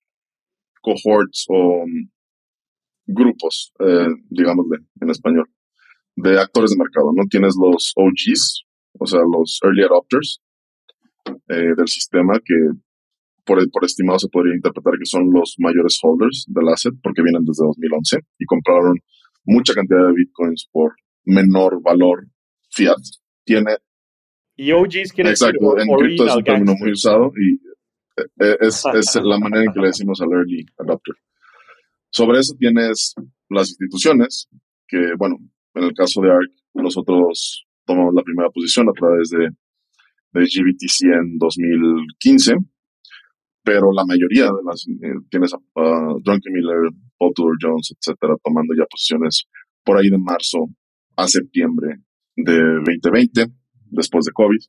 [0.80, 1.84] cohorts o
[3.06, 5.48] grupos, eh, digámosle en español,
[6.16, 7.24] de actores de mercado, ¿no?
[7.28, 8.64] Tienes los OGs,
[8.98, 10.40] o sea, los early adopters
[11.48, 12.54] eh, del sistema que
[13.44, 17.44] por, por estimado se podría interpretar que son los mayores holders del asset porque vienen
[17.44, 18.96] desde 2011 y compraron
[19.44, 22.26] mucha cantidad de bitcoins por menor valor
[22.70, 22.96] fiat.
[23.44, 23.76] Tiene...
[24.56, 27.60] Y OGs quiere Exacto, en cripto es un término muy usado y
[28.42, 31.14] eh, es, es la manera en que le decimos al early adopter.
[32.16, 33.14] Sobre eso tienes
[33.50, 34.48] las instituciones,
[34.88, 35.36] que bueno,
[35.74, 39.50] en el caso de ARC, nosotros tomamos la primera posición a través de,
[40.32, 42.54] de GBTC en 2015,
[43.62, 45.58] pero la mayoría de las, eh, tienes a
[46.24, 49.44] Drunken Miller, Paul Jones, etcétera, tomando ya posiciones
[49.84, 50.70] por ahí de marzo
[51.16, 51.96] a septiembre
[52.34, 53.44] de 2020,
[53.90, 54.62] después de COVID,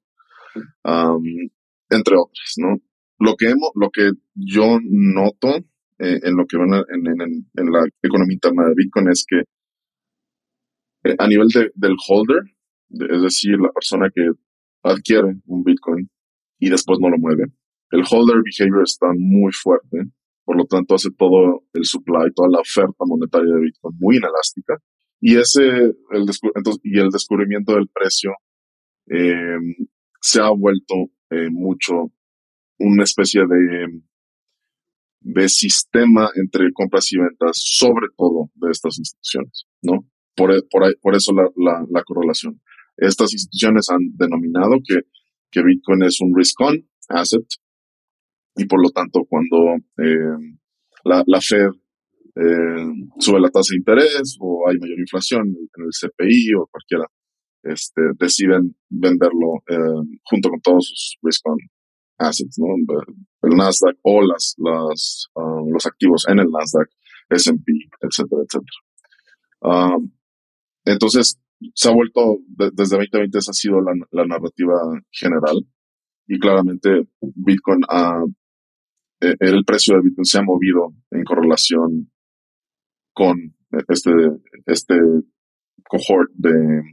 [1.92, 2.76] entre otras, ¿no?
[3.20, 5.64] Lo que hemos, lo que yo noto
[6.00, 9.40] eh, en lo que van en, la economía interna de Bitcoin es que
[11.04, 12.44] eh, a nivel del holder,
[12.90, 14.30] es decir, la persona que
[14.84, 16.08] adquiere un Bitcoin
[16.60, 17.46] y después no lo mueve,
[17.92, 20.04] el holder behavior está muy fuerte,
[20.46, 24.78] por lo tanto hace todo el supply, toda la oferta monetaria de Bitcoin muy inelástica
[25.20, 26.26] y ese el
[26.84, 28.34] y el descubrimiento del precio
[29.08, 29.58] eh,
[30.22, 30.96] se ha vuelto
[31.52, 32.12] mucho
[32.80, 34.02] una especie de
[35.28, 40.08] de sistema entre compras y ventas, sobre todo de estas instituciones, ¿no?
[40.36, 41.50] Por, por, por eso la,
[41.90, 42.62] la, correlación.
[42.96, 45.02] Estas instituciones han denominado que,
[45.52, 47.46] que Bitcoin es un risk-on asset
[48.56, 50.56] y por lo tanto cuando eh,
[51.04, 51.72] la, la, Fed
[52.36, 52.88] eh,
[53.20, 57.06] sube la tasa de interés o hay mayor inflación en el CPI o cualquiera,
[57.64, 61.58] este, deciden venderlo eh, junto con todos sus risk-on
[62.18, 62.68] assets, ¿no?
[63.44, 64.56] El Nasdaq o las,
[65.36, 66.90] um, los activos en el Nasdaq,
[67.30, 68.78] S&P, etcétera, etcétera.
[69.62, 70.12] Um,
[70.86, 71.40] entonces,
[71.74, 74.76] se ha vuelto, desde 2020 esa ha sido la, narrativa
[75.12, 75.66] general
[76.28, 77.82] y claramente Bitcoin
[79.20, 82.12] eh, el precio de Bitcoin se ha movido en correlación
[83.14, 83.56] con
[83.88, 84.12] este,
[84.68, 84.96] este
[85.84, 86.84] cohort de,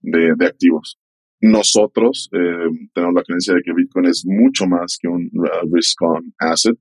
[0.00, 0.98] de activos.
[1.40, 5.30] Nosotros eh, tenemos la creencia de que Bitcoin es mucho más que un
[5.72, 6.76] risk-on asset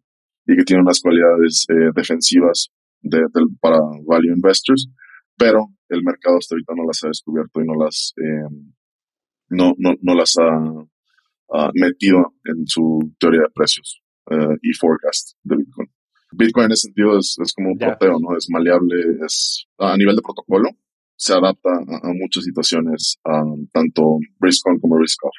[0.48, 2.70] y que tiene unas cualidades eh, defensivas
[3.02, 3.20] de,
[3.62, 4.90] para value investors,
[5.38, 8.50] pero el mercado hasta ahorita no las ha descubierto y no las, eh,
[9.50, 14.02] no, no, no, las ha metido en su teoría de precios
[14.62, 15.90] y forecast de Bitcoin.
[16.34, 18.36] Bitcoin en ese sentido es, es como un proteo, ¿no?
[18.36, 20.72] Es maleable, es a nivel de protocolo,
[21.18, 23.20] se adapta a, muchas situaciones,
[23.74, 25.34] tanto risk-on como risk-off.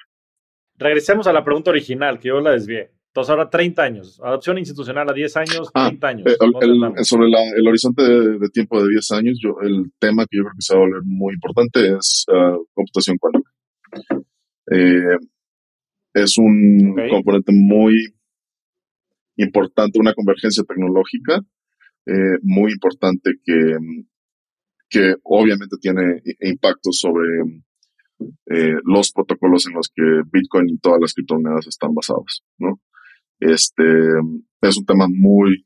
[0.77, 2.91] Regresemos a la pregunta original, que yo la desvié.
[3.09, 4.21] Entonces, ahora 30 años.
[4.23, 6.27] Adopción institucional a 10 años, 30 ah, años.
[6.27, 10.55] Eh, sobre el horizonte de, tiempo de 10 años, yo, el tema que yo creo
[10.55, 13.51] que se va a volver muy importante es ah, computación cuántica.
[14.71, 15.17] Eh,
[16.14, 17.95] es un componente muy
[19.37, 21.41] importante, una convergencia tecnológica
[22.07, 23.77] eh, muy importante que
[24.88, 27.29] que obviamente tiene impacto sobre
[28.46, 32.81] eh, los protocolos en los que Bitcoin y todas las criptomonedas están basadas, ¿no?
[33.38, 33.85] Este
[34.62, 35.64] es un tema muy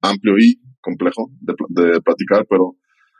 [0.00, 2.76] amplio y complejo de, de platicar, pero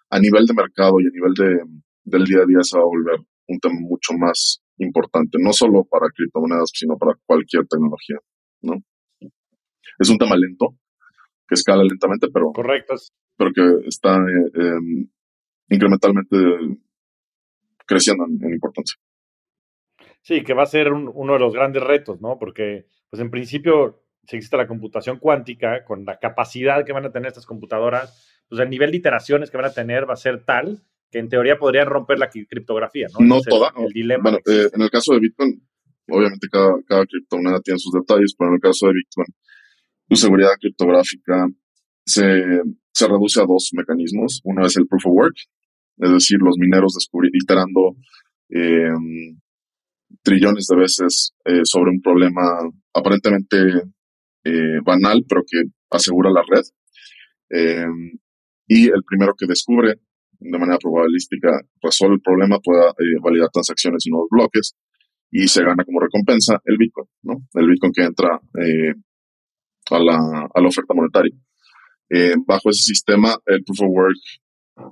[0.08, 2.86] a nivel de mercado y a nivel de, del día a día se va a
[2.86, 8.16] volver un tema mucho más importante, no solo para criptomonedas, sino para cualquier tecnología,
[8.62, 8.76] ¿no?
[9.98, 10.76] Es un tema lento,
[11.46, 12.94] que escala lentamente, pero, Correcto.
[13.36, 15.10] pero que está eh, em,
[15.70, 16.36] incrementalmente
[17.86, 18.96] creciendo en, importancia.
[20.22, 22.38] Sí, que va a ser uno de los grandes retos, ¿no?
[22.38, 27.12] Porque, pues en principio, si existe la computación cuántica, con la capacidad que van a
[27.12, 30.44] tener estas computadoras, pues el nivel de iteraciones que van a tener va a ser
[30.44, 33.26] tal que en teoría podrían romper la criptografía, ¿no?
[33.26, 33.72] No toda.
[33.76, 34.22] El, dilema.
[34.22, 35.60] Bueno, eh, en el caso de Bitcoin,
[36.08, 39.26] obviamente cada, cada criptomoneda tiene sus detalles, pero en el caso de Bitcoin,
[40.08, 41.48] su seguridad criptográfica
[42.04, 44.40] se, se reduce a dos mecanismos.
[44.44, 45.36] Uno es el proof of work,
[46.00, 46.96] es decir, los mineros
[47.32, 47.96] iterando
[48.48, 49.38] em,
[50.22, 52.42] trillones de veces eh, sobre un problema
[52.94, 53.56] aparentemente
[54.44, 56.62] eh, banal, pero que asegura la red.
[57.50, 58.18] Em,
[58.66, 59.94] y el primero que descubre
[60.38, 64.74] de manera probabilística resuelve el problema pueda eh, validar transacciones y nuevos bloques
[65.30, 67.34] y se gana como recompensa el Bitcoin, ¿no?
[67.54, 68.40] El Bitcoin que entra
[69.90, 71.36] a, la, a la oferta monetaria.
[72.46, 74.18] bajo ese sistema, el proof of work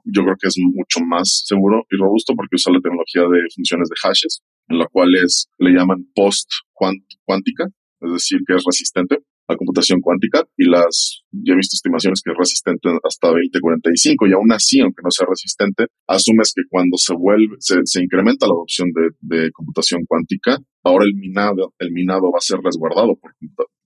[0.05, 3.89] yo creo que es mucho más seguro y robusto porque usa la tecnología de funciones
[3.89, 7.67] de hashes, en la cual es, le llaman post cuántica,
[8.01, 12.33] es decir, que es resistente a computación cuántica y las, ya he visto estimaciones que
[12.33, 17.15] es resistente hasta 2045 y aún así, aunque no sea resistente, asumes que cuando se
[17.15, 22.45] vuelve, se, incrementa la adopción de, computación cuántica, ahora el minado, el minado va a
[22.45, 23.33] ser resguardado por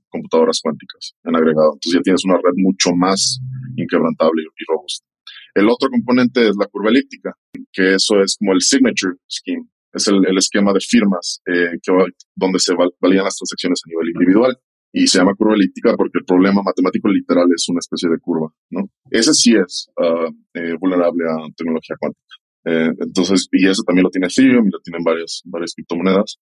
[0.09, 1.75] computadoras cuánticas en agregado.
[1.75, 3.41] Entonces ya tienes una red mucho más
[3.77, 5.07] inquebrantable y robusta.
[5.55, 7.37] El otro componente es la curva elíptica,
[7.73, 11.93] que eso es como el signature scheme, es el, esquema de firmas eh, que,
[12.35, 14.59] donde se valían las transacciones a nivel individual.
[14.95, 18.53] Y se llama curva elíptica porque el problema matemático literal es una especie de curva,
[18.69, 18.91] ¿no?
[19.11, 22.35] Ese sí es uh, eh, vulnerable a tecnología cuántica.
[22.67, 26.39] Eh, entonces, y eso también lo tiene Ethereum y lo tienen varias, varias criptomonedas.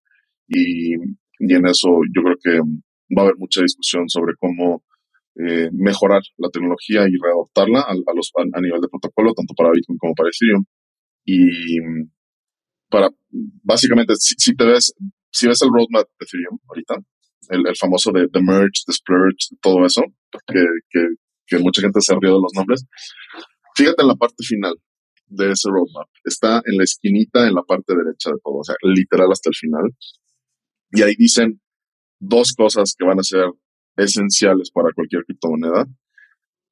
[0.49, 2.59] Y, y en eso yo creo que
[3.17, 4.83] va a haber mucha discusión sobre cómo
[5.37, 9.99] eh, mejorar la tecnología y readoptarla a, los, a, nivel de protocolo, tanto para Bitcoin
[9.99, 10.65] como para Ethereum.
[11.25, 11.79] Y
[12.89, 13.09] para,
[13.63, 14.93] básicamente, si, te ves,
[15.31, 16.95] si ves el roadmap de Ethereum ahorita,
[17.51, 20.03] el, famoso de, de merge, de splurge, todo eso,
[20.47, 22.85] que, mucha gente se ríe de los nombres,
[23.75, 24.75] fíjate en la parte final
[25.27, 26.09] de ese roadmap.
[26.25, 29.55] Está en la esquinita, en la parte derecha de todo, o sea, literal hasta el
[29.55, 29.95] final.
[30.93, 31.61] Y ahí dicen
[32.19, 33.47] dos cosas que van a ser
[33.97, 35.87] esenciales para cualquier criptomoneda.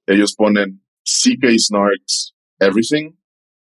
[0.06, 3.12] Ellos ponen CK Snarks Everything,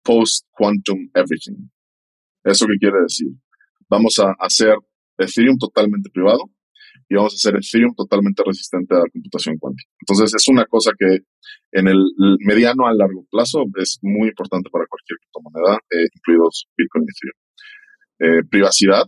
[0.02, 1.68] Post Quantum Everything.
[2.44, 3.28] ¿Eso qué quiere decir?
[3.88, 4.74] Vamos a hacer
[5.18, 6.50] Ethereum totalmente privado
[7.08, 9.90] y vamos a hacer Ethereum totalmente resistente a la computación cuántica.
[10.00, 11.18] Entonces es una cosa que
[11.72, 11.98] en el
[12.40, 17.38] mediano a largo plazo es muy importante para cualquier criptomoneda, eh, incluidos Bitcoin y Ethereum.
[18.20, 19.04] Eh, privacidad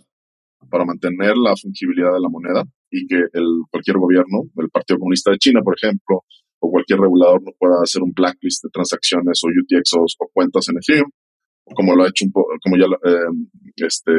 [0.70, 5.30] para mantener la fungibilidad de la moneda y que el, cualquier gobierno, el Partido Comunista
[5.30, 6.24] de China, por ejemplo,
[6.60, 10.76] o cualquier regulador no pueda hacer un blacklist de transacciones o UTXOs o cuentas en
[10.76, 11.10] Ethereum,
[11.74, 13.30] como lo ha hecho un poco, como ya eh,
[13.76, 14.12] este,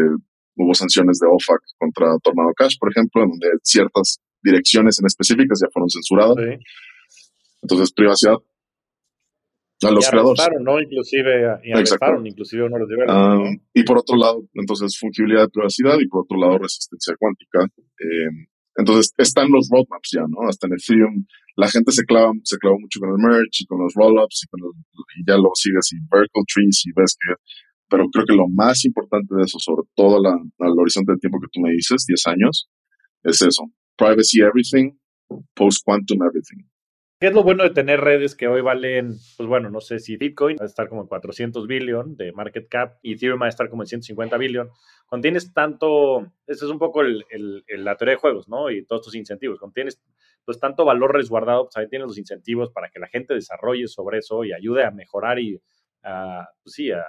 [0.56, 5.60] hubo sanciones de OFAC contra Tornado Cash, por ejemplo, en donde ciertas direcciones en específicas
[5.62, 6.38] ya fueron censuradas.
[7.62, 8.38] Entonces, privacidad
[9.84, 10.48] a los y creadores.
[10.62, 10.80] ¿no?
[10.80, 13.40] Inclusive, y arrestaron inclusive uno de los ah,
[13.74, 17.66] Y por otro lado, entonces, fungibilidad de privacidad y por otro lado, resistencia cuántica.
[18.00, 20.48] Eh, entonces, están los roadmaps ya, ¿no?
[20.48, 21.26] Hasta en Ethereum,
[21.58, 24.48] la gente se clava, se clava mucho con el merge y con los rollups y,
[24.48, 24.62] con
[25.18, 27.34] y ya lo sigues y vertical trees y ves que,
[27.90, 31.40] pero creo que lo más importante de eso, sobre todo la, al horizonte de tiempo
[31.42, 32.70] que tú me dices, 10 años,
[33.24, 33.64] es eso.
[33.98, 34.98] Privacy everything,
[35.54, 36.64] post quantum everything.
[37.22, 40.18] ¿Qué es lo bueno de tener redes que hoy valen, pues bueno, no sé si
[40.18, 43.50] Bitcoin va a estar como en 400 billion de market cap y Ethereum va a
[43.50, 44.72] estar como en 150 billion?
[45.06, 47.24] Cuando tienes tanto, eso es un poco el,
[47.68, 48.72] la teoría de juegos, ¿no?
[48.72, 49.60] Y todos estos incentivos.
[49.60, 50.02] Cuando tienes
[50.46, 54.18] pues tanto valor resguardado, pues ahí tienes los incentivos para que la gente desarrolle sobre
[54.18, 55.62] eso y ayude a mejorar y,
[56.02, 57.06] a, pues sí, a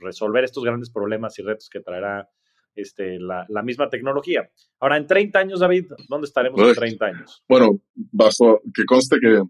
[0.00, 2.26] resolver estos grandes problemas y retos que traerá
[2.74, 4.48] este, la, misma tecnología.
[4.80, 7.44] Ahora, en 30 años, David, ¿dónde estaremos en 30 años?
[7.48, 9.42] Bueno, bajo que conste que,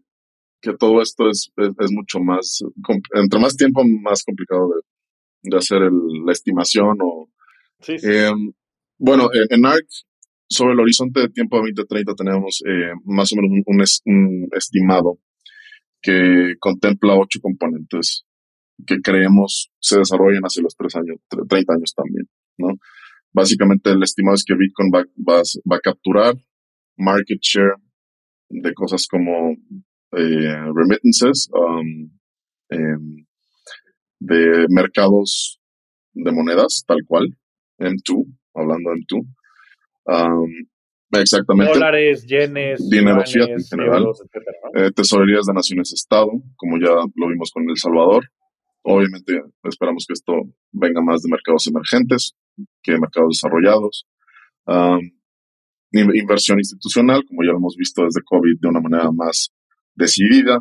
[0.60, 2.60] que todo esto es, es, mucho más,
[3.14, 4.68] entre más tiempo, más complicado
[5.42, 7.30] de, hacer la estimación o...
[7.86, 8.52] Em,
[8.96, 9.86] bueno, en, ARC,
[10.48, 13.74] sobre el horizonte de tiempo de 2030 tenemos eh, más o menos un,
[14.06, 15.18] un, estimado
[16.00, 18.24] que contempla ocho componentes
[18.86, 22.68] que creemos se desarrollen hacia los tres años, 30 años también, ¿no?
[23.34, 26.34] Básicamente el estimado es que Bitcoin va, va, va a capturar
[26.96, 27.74] market share
[28.48, 29.56] de cosas como
[30.12, 32.08] eh, remittances, um,
[32.70, 33.26] em,
[34.20, 35.60] de mercados
[36.12, 37.28] de monedas, tal cual,
[37.80, 39.26] M2, hablando de M2.
[40.06, 41.72] Um, exactamente.
[41.72, 44.06] Dólares, yenes, dinero fiat en general.
[44.76, 48.24] Eh, tesorerías de naciones-estado, como ya lo vimos con El Salvador.
[48.82, 50.34] Obviamente esperamos que esto
[50.70, 52.36] venga más de mercados emergentes,
[52.82, 54.06] que mercados desarrollados.
[55.92, 59.50] inversión institucional, como ya lo hemos visto desde COVID de una manera más
[59.94, 60.58] decidida.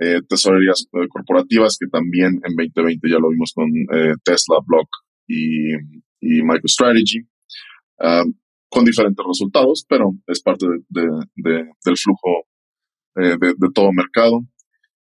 [0.00, 4.88] Eh, tesorerías eh, corporativas, que también en 2020 ya lo vimos con eh, Tesla, Block
[5.26, 5.74] y,
[6.20, 7.26] MicroStrategy,
[8.68, 11.02] con diferentes resultados, pero es parte de,
[11.34, 12.46] del flujo
[13.16, 14.42] de, todo mercado.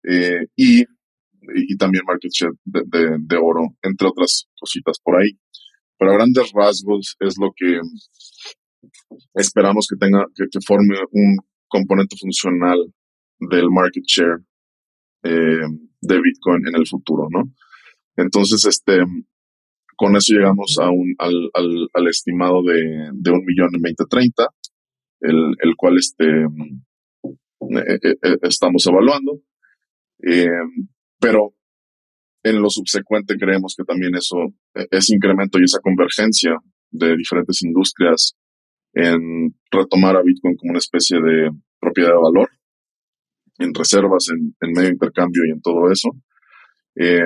[0.03, 5.30] eh, y, también market share de, oro, entre otras cositas por ahí.
[5.98, 7.80] Pero grandes rasgos es lo que
[9.34, 11.38] esperamos que tenga, que, forme un
[11.68, 12.78] componente funcional
[13.39, 14.39] del market share
[15.24, 15.68] eh,
[16.02, 17.43] de Bitcoin en el futuro, ¿no?
[18.16, 19.00] Entonces, este,
[19.95, 21.50] con eso llegamos a un, al,
[21.93, 24.48] al, estimado de, un millón en 2030,
[25.22, 29.41] el, cual este, eh, eh, estamos evaluando.
[31.20, 31.57] pero
[32.50, 34.38] en lo subsecuente creemos que también eso,
[34.74, 36.52] ese incremento y esa convergencia
[36.91, 38.36] de diferentes industrias
[38.93, 42.50] en retomar a Bitcoin como una especie de propiedad de valor,
[43.60, 46.10] en reservas, en, en medio de intercambio y en todo eso,
[46.95, 47.22] eh,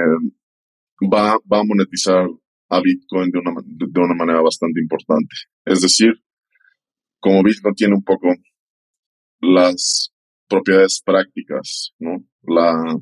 [1.01, 2.26] va, va a monetizar
[2.69, 5.36] a Bitcoin de una, de una manera bastante importante.
[5.65, 6.13] Es decir,
[7.19, 8.28] como Bitcoin tiene un poco
[9.41, 10.11] las
[10.47, 12.24] propiedades prácticas, ¿no?
[12.43, 12.97] La,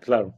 [0.00, 0.36] Claro.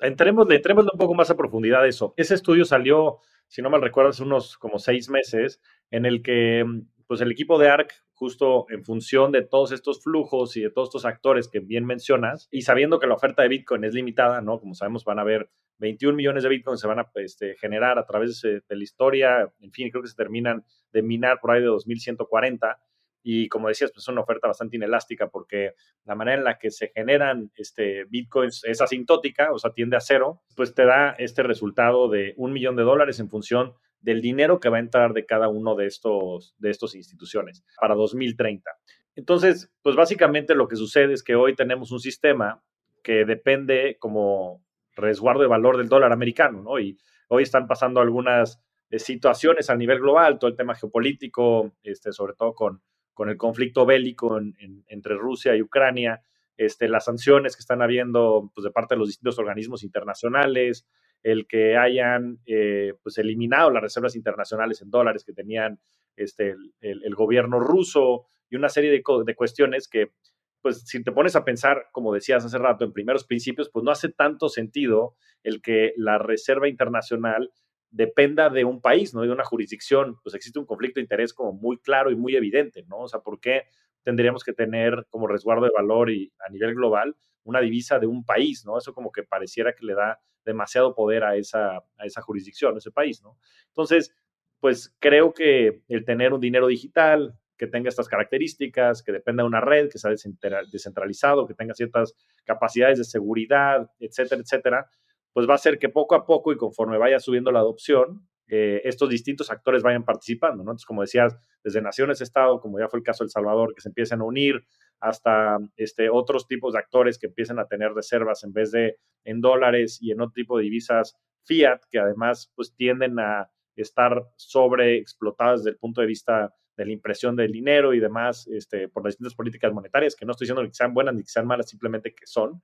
[0.00, 2.14] Entremos, entremos un poco más a profundidad a eso.
[2.16, 3.18] Ese estudio salió,
[3.48, 5.60] si no mal recuerdo, hace unos como seis meses,
[5.90, 6.64] en el que
[7.10, 10.90] pues el equipo de ARC, justo en función de todos estos flujos y de todos
[10.90, 14.60] estos actores que bien mencionas, y sabiendo que la oferta de Bitcoin es limitada, ¿no?
[14.60, 18.06] Como sabemos, van a haber 21 millones de Bitcoin se van a este, generar a
[18.06, 21.66] través de, la historia, en fin, creo que se terminan de minar por ahí de
[21.66, 22.78] 2140
[23.24, 26.70] y como decías, pues es una oferta bastante inelástica porque la manera en la que
[26.70, 31.42] se generan este, bitcoins es asintótica, o sea, tiende a cero, pues te da este
[31.42, 35.26] resultado de un millón de dólares en función del dinero que va a entrar de
[35.26, 38.70] cada uno de estos, de estos instituciones para 2030.
[39.16, 42.62] Entonces, pues básicamente lo que sucede es que hoy tenemos un sistema
[43.02, 44.62] que depende como
[44.94, 46.78] resguardo de valor del dólar americano, ¿no?
[46.78, 46.98] Y
[47.28, 52.34] hoy están pasando algunas eh, situaciones a nivel global, todo el tema geopolítico, este, sobre
[52.34, 52.82] todo con
[53.20, 54.40] con el conflicto bélico
[54.88, 56.22] entre Rusia y Ucrania,
[56.56, 60.86] este, las sanciones que están habiendo pues, de parte de los distintos organismos internacionales,
[61.22, 65.80] el que hayan eh, pues, eliminado las reservas internacionales en dólares que tenían
[66.16, 70.12] este, el, gobierno ruso y una serie de, de, cuestiones que,
[70.60, 73.90] pues si te pones a pensar, como decías hace rato, en primeros principios, pues no
[73.90, 77.50] hace tanto sentido el que la reserva internacional
[77.90, 79.22] dependa de un país, ¿no?
[79.22, 82.84] De una jurisdicción, pues existe un conflicto de interés como muy claro y muy evidente,
[82.88, 82.98] ¿no?
[83.00, 83.64] O sea, ¿por qué
[84.02, 88.24] tendríamos que tener como resguardo de valor y a nivel global una divisa de un
[88.24, 88.78] país, ¿no?
[88.78, 92.78] Eso como que pareciera que le da demasiado poder a esa, a esa jurisdicción, a
[92.78, 93.38] ese país, ¿no?
[93.68, 94.14] Entonces,
[94.60, 99.48] pues creo que el tener un dinero digital que tenga estas características, que dependa de
[99.48, 102.14] una red, que sea descentralizado, que tenga ciertas
[102.44, 104.90] capacidades de seguridad, etcétera, etcétera,
[105.32, 108.80] pues va a ser que poco a poco y conforme vaya subiendo la adopción, eh,
[108.84, 110.70] estos distintos actores vayan participando, ¿no?
[110.72, 113.80] Entonces, como decías, desde naciones, Estado, como ya fue el caso de El Salvador, que
[113.80, 114.64] se empiezan a unir,
[115.00, 119.40] hasta este, otros tipos de actores que empiezan a tener reservas en vez de en
[119.40, 125.60] dólares y en otro tipo de divisas fiat, que además pues tienden a estar sobreexplotadas
[125.60, 129.12] desde el punto de vista de la impresión del dinero y demás este, por las
[129.12, 132.14] distintas políticas monetarias, que no estoy diciendo que sean buenas ni que sean malas, simplemente
[132.14, 132.62] que son.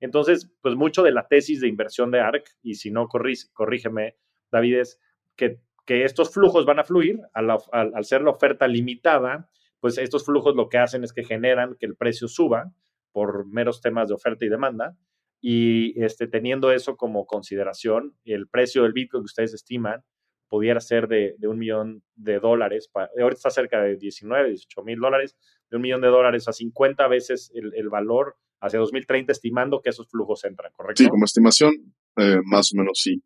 [0.00, 4.16] Entonces, pues mucho de la tesis de inversión de ARC, y si no, corrígeme,
[4.50, 5.00] David, es
[5.36, 9.48] que, que estos flujos van a fluir al, al, ser la oferta limitada,
[9.84, 12.72] pues estos flujos lo que hacen es que generan que el precio suba
[13.12, 14.96] por meros temas de oferta y demanda.
[15.42, 20.02] Y este, teniendo eso como consideración, el precio del Bitcoin que ustedes estiman
[20.48, 25.36] pudiera ser de, un millón de dólares, ahorita está cerca de 19, 18 mil dólares,
[25.68, 29.90] de un millón de dólares a 50 veces el, el valor hacia 2030, estimando que
[29.90, 31.02] esos flujos entran, ¿correcto?
[31.02, 31.74] Sí, como estimación,
[32.16, 33.22] eh, más o menos sí.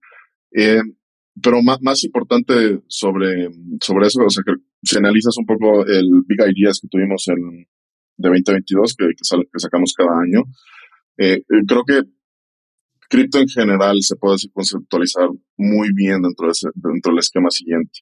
[0.50, 0.82] Eh,
[1.42, 3.48] pero más, más, importante sobre,
[3.80, 7.66] sobre eso, o sea, que si analizas un poco el Big Ideas que tuvimos en,
[8.16, 10.44] de 2022, que, que, sacamos cada año,
[11.18, 12.02] eh, creo que
[13.08, 18.00] cripto en general se puede conceptualizar muy bien dentro, de ese, dentro del esquema siguiente.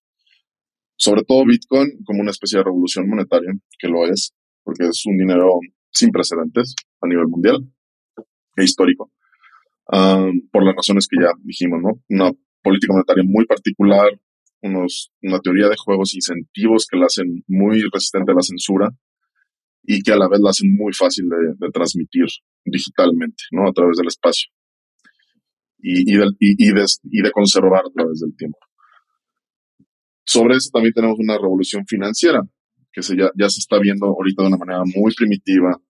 [0.97, 4.35] Sobre todo Bitcoin como una especie de revolución monetaria, que lo es,
[4.65, 5.61] porque es un dinero
[5.91, 7.59] sin precedentes a nivel mundial
[8.57, 9.13] e histórico,
[9.87, 12.03] por las razones que ya dijimos, ¿no?
[12.09, 12.33] Una
[12.67, 14.09] política monetaria muy particular,
[14.61, 18.91] unos, una teoría de juegos incentivos que la hacen muy resistente a la censura
[19.85, 22.27] y que a la vez la hacen muy fácil de, transmitir
[22.65, 23.69] digitalmente, ¿no?
[23.69, 24.51] A través del espacio
[25.79, 28.59] y, y, de, y, de, conservar a través del tiempo.
[30.25, 32.43] Sobre eso también tenemos una revolución financiera
[32.93, 35.81] que se ya, se está viendo ahorita de una manera muy primitiva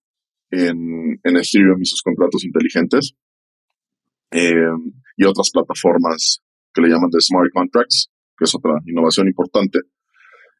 [0.51, 3.15] en, en Ethereum y sus contratos inteligentes
[4.31, 4.53] eh,
[5.17, 6.43] y otras plataformas
[6.77, 9.81] que le llaman de smart contracts, que es otra innovación importante,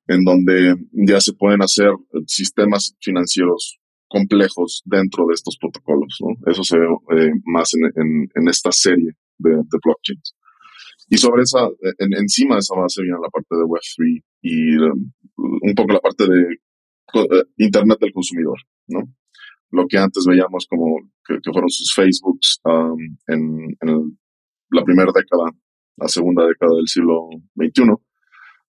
[0.09, 1.91] en donde ya se pueden hacer
[2.27, 6.17] sistemas financieros complejos dentro de estos protocolos.
[6.21, 6.51] ¿no?
[6.51, 10.35] Eso se ve eh, más en, en, esta serie de, de, blockchains.
[11.11, 15.13] Y sobre esa, en, encima de esa base viene la parte de Web3 y um,
[15.37, 16.41] un poco la parte de
[17.15, 18.59] eh, Internet del consumidor,
[18.89, 19.01] ¿no?
[19.71, 22.97] Lo que antes veíamos como que, fueron sus Facebooks um,
[23.27, 24.19] en, en
[24.71, 25.51] la primera década,
[25.97, 27.95] la segunda década del siglo XXI,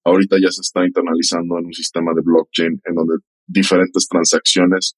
[0.03, 3.15] ahorita ya se está internalizando en un sistema de blockchain en donde
[3.45, 4.97] diferentes transacciones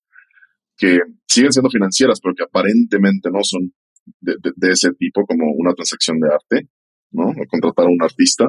[0.78, 3.74] que siguen siendo financieras, pero que aparentemente no son
[4.22, 6.70] de, ese tipo, como una transacción de arte,
[7.12, 7.34] ¿no?
[7.50, 8.46] Contratar a un artista,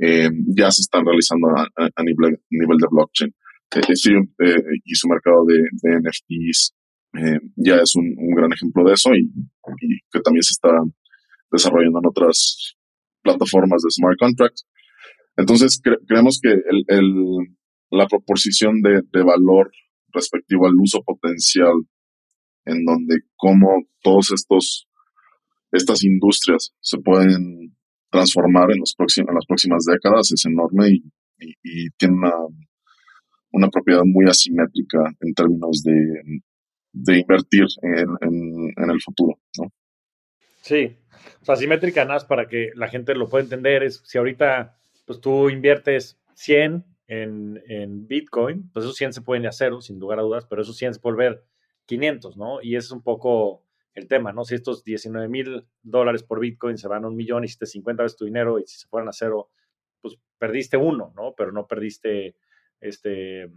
[0.00, 3.34] eh, ya se están realizando a, nivel, nivel, de blockchain.
[3.70, 5.58] Ethereum eh, y su mercado de,
[6.00, 6.74] NFTs
[7.14, 9.30] eh, ya es un, gran ejemplo de eso y,
[10.10, 10.70] que también se está
[11.50, 12.77] desarrollando en otras
[13.22, 14.66] plataformas de smart contracts.
[15.36, 16.54] Entonces, creemos que
[17.90, 19.70] la proporción de, valor
[20.12, 21.74] respectivo al uso potencial,
[22.64, 24.88] en donde cómo todos estos,
[25.70, 27.76] estas industrias se pueden
[28.10, 32.32] transformar en, los en las próximas décadas es enorme y, tiene una,
[33.52, 36.42] una, propiedad muy asimétrica en términos de,
[36.92, 39.38] de invertir en, en, el futuro.
[39.58, 39.68] ¿no?
[40.62, 40.96] Sí,
[41.40, 44.76] o sea, asimétrica nada más para que la gente lo pueda entender es si ahorita
[45.04, 49.80] pues tú inviertes 100 en, en, Bitcoin, pues esos 100 se pueden ir a cero,
[49.80, 51.44] sin lugar a dudas, pero esos 100 se pueden volver
[51.86, 52.60] 500, ¿no?
[52.62, 53.64] Y ese es un poco
[53.94, 54.44] el tema, ¿no?
[54.44, 58.18] Si estos 19 mil dólares por Bitcoin se van a un millón, hiciste 50 veces
[58.18, 59.50] tu dinero y si se fueran a cero,
[60.00, 61.34] pues perdiste uno, ¿no?
[61.36, 62.36] Pero no perdiste
[62.80, 63.50] este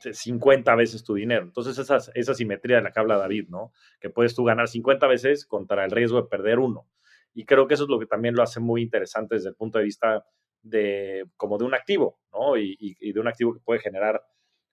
[0.00, 1.42] 50 veces tu dinero.
[1.44, 3.72] Entonces, esa, esa simetría de la que habla David, ¿no?
[4.00, 6.86] Que puedes tú ganar 50 veces contra el riesgo de perder uno.
[7.36, 9.78] Y creo que eso es lo que también lo hace muy interesante desde el punto
[9.78, 10.24] de vista
[10.62, 12.56] de, como de un activo, ¿no?
[12.56, 14.22] Y, de un activo que puede generar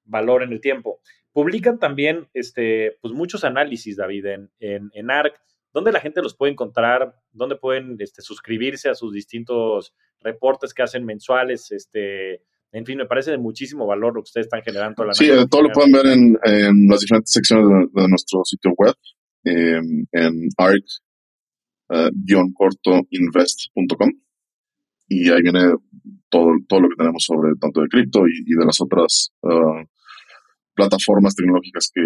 [0.06, 1.02] valor en el tiempo.
[1.34, 5.42] Publican también este, pues muchos análisis, David, en, en, ARC.
[5.74, 7.14] ¿Dónde la gente los puede encontrar?
[7.34, 11.70] ¿Dónde pueden este, suscribirse a sus distintos reportes que hacen mensuales?
[11.70, 15.12] Este, en fin, me parece de muchísimo valor lo que ustedes están generando.
[15.12, 18.96] sí, eh, todo lo pueden ver en, las diferentes secciones de, nuestro sitio web,
[19.44, 20.50] em, en
[21.90, 24.10] arc-cortoinvest.com
[25.08, 25.74] y ahí viene
[26.30, 29.84] todo, todo lo que tenemos sobre tanto de cripto y, de las otras uh,
[30.74, 32.02] plataformas tecnológicas que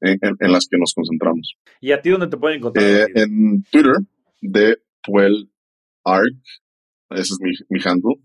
[0.00, 1.56] en, las que nos concentramos.
[1.80, 2.84] ¿Y a ti dónde te pueden encontrar?
[2.84, 3.96] Eh, en Twitter
[4.40, 5.50] de Puel
[6.04, 6.36] Arc,
[7.10, 8.16] ese es mi, mi handle,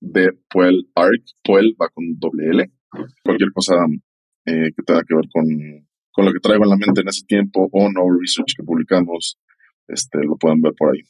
[0.00, 2.70] de Puel Arc, Puel va con doble L.
[3.22, 3.74] Cualquier cosa
[4.46, 5.46] eh, que tenga que ver con,
[6.12, 9.38] con lo que traigo en la mente en ese tiempo o no research que publicamos,
[9.88, 11.02] este, lo pueden ver por ahí.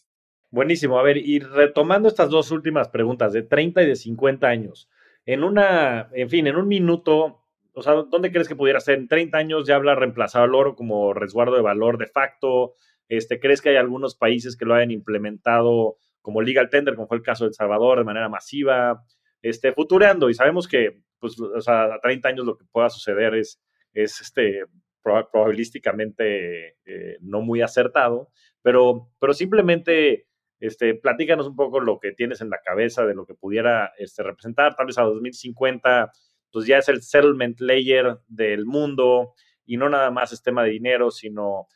[0.51, 0.99] Buenísimo.
[0.99, 4.89] A ver, y retomando estas dos últimas preguntas, de 30 y de 50 años,
[5.27, 8.99] en una, en fin, en un minuto, o sea, ¿dónde crees que pudiera ser?
[8.99, 12.75] En 30 años ya habla reemplazado el oro como resguardo de valor de facto.
[13.09, 17.17] Este, ¿Crees que hay algunos países que lo hayan implementado como legal tender, como fue
[17.17, 19.03] el caso de El Salvador, de manera masiva?
[19.43, 23.35] Este, futureando, y sabemos que, pues, o sea, a 30 años lo que pueda suceder
[23.35, 23.61] es,
[23.93, 24.65] es este,
[25.05, 28.31] probabilísticamente eh, no muy acertado,
[28.63, 30.27] pero, pero simplemente
[30.59, 34.23] este, platícanos un poco lo que tienes en la cabeza de lo que pudiera este,
[34.23, 36.11] representar, tal vez a 2050,
[36.51, 39.35] pues ya es el settlement layer del mundo
[39.67, 41.69] y no nada más es tema de dinero, sino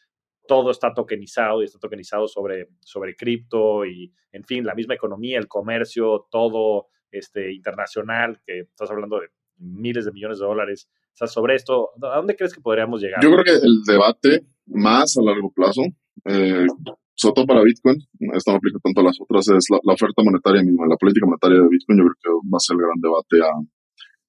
[0.47, 5.39] todo está tokenizado y está tokenizado sobre, sobre cripto y, en fin, la misma economía,
[5.39, 10.91] el comercio, todo este, internacional, que estás hablando de miles de millones de dólares.
[11.27, 13.23] Sobre esto, ¿a dónde crees que podríamos llegar?
[13.23, 15.83] Yo creo que el debate más a largo plazo
[16.25, 16.67] eh,
[17.15, 17.97] sobre todo para Bitcoin,
[18.33, 21.59] esto no aplica tanto a las otras, es la, oferta monetaria misma, la política monetaria
[21.59, 23.51] de Bitcoin, yo creo que va a ser el gran debate a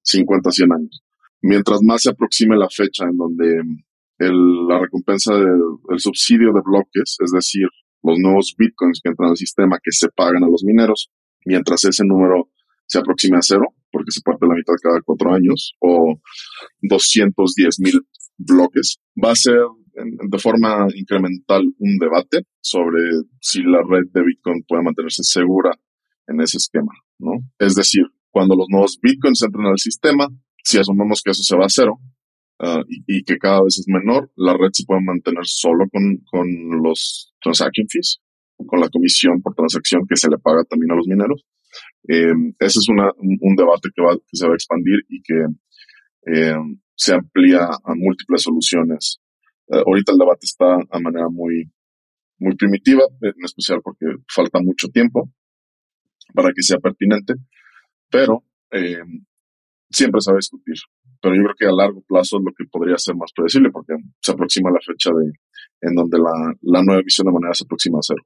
[0.02, 1.02] 50, 100 años.
[1.42, 3.62] Mientras más se aproxime la fecha en donde
[4.18, 7.68] la recompensa del subsidio de bloques, es decir,
[8.02, 11.10] los nuevos Bitcoins que entran al sistema que se pagan a los mineros,
[11.44, 12.50] mientras ese número
[12.90, 16.18] se aproxime a cero, porque se parte la mitad cada cuatro años, o
[16.82, 18.00] 210 mil
[18.36, 19.60] bloques, va a ser
[19.94, 23.00] de forma incremental un debate sobre
[23.40, 25.70] si la red de Bitcoin puede mantenerse segura
[26.26, 27.32] en ese esquema, ¿no?
[27.58, 30.26] Es decir, cuando los nuevos Bitcoins entran al sistema,
[30.64, 32.00] si asumimos que eso se va a cero,
[32.58, 36.82] uh, y, que cada vez es menor, la red se puede mantener solo con, con
[36.82, 38.20] los transaction fees,
[38.66, 41.44] con la comisión por transacción que se le paga también a los mineros.
[42.08, 45.44] Eh, ese es una, un, debate que, va, que se va a expandir y que
[46.32, 46.56] eh,
[46.94, 49.20] se amplía a múltiples soluciones.
[49.68, 51.70] Eh, ahorita el debate está a manera muy,
[52.38, 55.30] muy primitiva, en especial porque falta mucho tiempo
[56.34, 57.34] para que sea pertinente,
[58.08, 58.44] pero
[59.90, 60.76] siempre se va a discutir.
[61.20, 63.94] Pero yo creo que a largo plazo es lo que podría ser más predecible porque
[64.20, 65.32] se aproxima la fecha de
[65.82, 68.22] en donde la, la nueva emisión de moneda se aproxima a cero.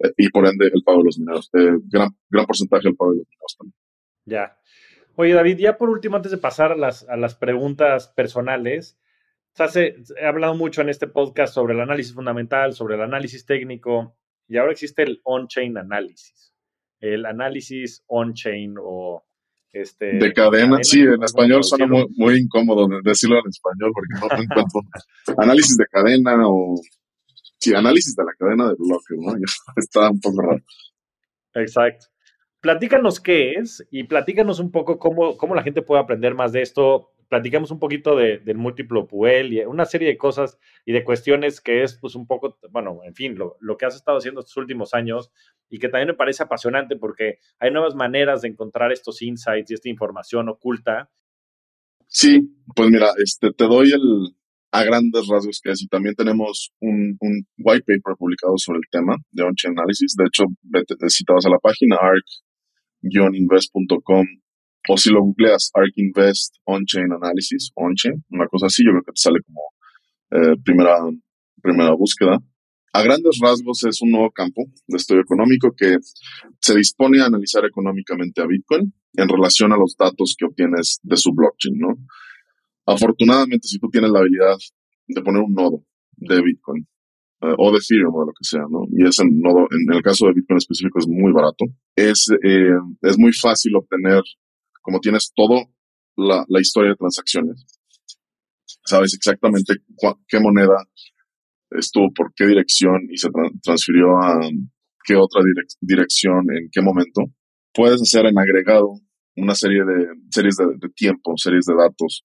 [0.00, 1.50] Eh, y por ende el pago de los mineros.
[1.54, 3.74] Eh, gran, gran porcentaje del pago de los mineros también.
[4.24, 4.58] Ya.
[5.16, 8.98] Oye, David, ya por último, antes de pasar a las, a las preguntas personales,
[9.52, 14.16] se he hablado mucho en este podcast sobre el análisis fundamental, sobre el análisis técnico,
[14.46, 16.54] y ahora existe el on-chain análisis.
[17.00, 19.24] El análisis on-chain o
[19.72, 24.42] este, de cadena, sí, en español suena muy, muy, incómodo decirlo en español porque no
[24.42, 24.80] encuentro
[25.36, 26.80] análisis de cadena o
[27.58, 29.32] sí, análisis de la cadena de bloques, ¿no?
[29.76, 30.62] Está un poco raro.
[31.54, 32.06] Exacto.
[32.60, 36.62] Platícanos qué es y platícanos un poco cómo, cómo la gente puede aprender más de
[36.62, 37.12] esto.
[37.28, 41.60] Platicamos un poquito de, del múltiplo Puel y una serie de cosas y de cuestiones
[41.60, 44.56] que es pues un poco, bueno, en fin, lo, lo que has estado haciendo estos
[44.56, 45.30] últimos años
[45.68, 49.74] y que también me parece apasionante porque hay nuevas maneras de encontrar estos insights y
[49.74, 51.10] esta información oculta.
[52.06, 52.40] Sí,
[52.74, 54.34] pues mira, este, te doy el,
[54.70, 57.18] a grandes rasgos que y también tenemos un,
[57.58, 60.14] white paper publicado sobre el tema de on-chain analysis.
[60.16, 64.26] De hecho, vete, citabas a la página arc-invest.com
[64.88, 69.12] o si lo googleas Arc Invest On-Chain Analysis, On-Chain, una cosa así, yo creo que
[69.12, 69.60] te sale como
[70.30, 70.96] eh, primera,
[71.62, 72.38] primera búsqueda.
[72.94, 75.98] A grandes rasgos es un nuevo campo de estudio económico que
[76.58, 81.16] se dispone a analizar económicamente a Bitcoin en relación a los datos que obtienes de
[81.16, 81.98] su blockchain, ¿no?
[82.88, 84.56] Afortunadamente, si tú tienes la habilidad
[85.08, 85.84] de poner un nodo
[86.16, 86.88] de Bitcoin
[87.42, 88.86] eh, o de Ethereum o de lo que sea, ¿no?
[88.90, 91.66] Y ese nodo, en el caso de Bitcoin específico, es muy barato.
[91.94, 92.72] Es, eh,
[93.02, 94.22] es muy fácil obtener,
[94.80, 95.66] como tienes todo
[96.16, 97.66] la, historia de transacciones.
[98.86, 99.74] Sabes exactamente
[100.26, 100.82] qué moneda
[101.70, 103.28] estuvo por qué dirección y se
[103.62, 104.40] transfirió a
[105.04, 105.42] qué otra
[105.82, 107.20] dirección, en qué momento.
[107.74, 108.94] Puedes hacer en agregado
[109.36, 112.24] una serie de series de tiempo, series de datos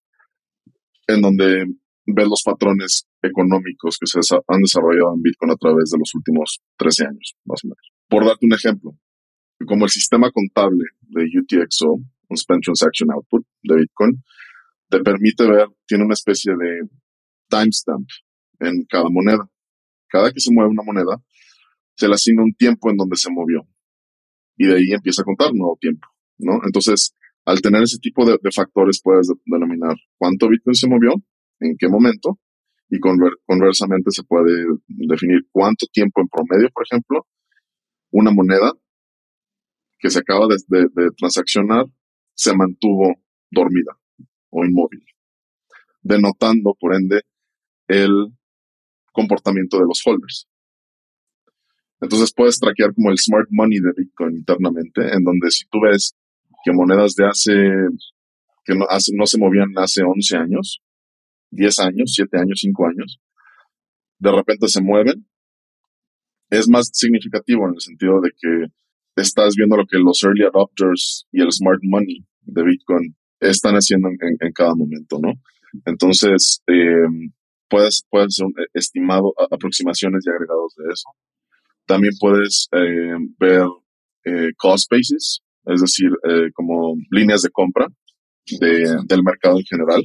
[1.08, 1.66] en donde
[2.06, 6.62] ves los patrones económicos que se han desarrollado en Bitcoin a través de los últimos
[6.78, 7.92] 13 años, más o menos.
[8.10, 8.98] Por darte un ejemplo,
[9.66, 12.00] como el sistema contable de UTXO,
[12.36, 14.24] Spend Transaction Output de Bitcoin,
[14.90, 16.88] te permite ver, tiene una especie de
[17.50, 18.08] timestamp
[18.60, 19.50] en cada moneda.
[20.08, 21.22] Cada que se mueve una moneda,
[21.96, 23.68] se le asigna un tiempo en donde se movió.
[24.58, 26.60] Y de ahí empieza a contar un nuevo tiempo, ¿no?
[26.66, 27.16] Entonces,
[27.46, 31.14] al tener ese tipo de, factores puedes denominar cuánto Bitcoin se movió,
[31.60, 32.40] en qué momento,
[32.90, 37.28] y conversamente se puede definir cuánto tiempo en promedio, por ejemplo,
[38.12, 38.72] una moneda
[40.00, 41.86] que se acaba de, de transaccionar
[42.36, 43.16] se mantuvo
[43.50, 43.98] dormida
[44.50, 45.04] o inmóvil,
[46.02, 47.22] denotando, por ende,
[47.88, 48.30] el
[49.12, 50.48] comportamiento de los holders.
[52.02, 56.16] Entonces puedes traquear como el smart money de Bitcoin internamente, en donde si tú ves
[56.64, 57.54] que monedas de hace,
[58.66, 60.82] que no, hace, no se movían hace 11 años,
[61.52, 63.20] 10 años, 7 años, 5 años,
[64.20, 65.28] de repente se mueven,
[66.50, 68.72] es más significativo en el sentido de que
[69.16, 74.10] estás viendo lo que los early adopters y el smart money de Bitcoin están haciendo
[74.10, 75.34] en, cada momento, ¿no?
[75.86, 77.08] Entonces, eh,
[77.70, 78.38] puedes, puedes
[78.74, 81.10] estimado aproximaciones y agregados de eso.
[81.86, 83.66] También puedes eh, ver
[84.26, 84.90] eh, cost
[85.66, 87.88] es decir, eh, como líneas de compra
[88.60, 90.04] de, del mercado en general.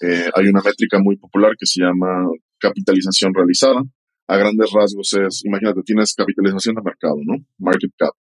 [0.00, 3.82] Eh, hay una métrica muy popular que se llama capitalización realizada.
[4.28, 7.36] A grandes rasgos es, imagínate, tienes capitalización de mercado, ¿no?
[7.58, 8.14] Market cap,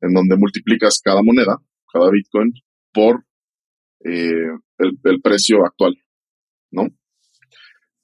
[0.00, 1.58] en donde multiplicas cada moneda,
[1.92, 2.52] cada Bitcoin,
[2.92, 3.24] por
[4.04, 4.48] eh,
[4.78, 5.96] el, el precio actual,
[6.70, 6.86] ¿no?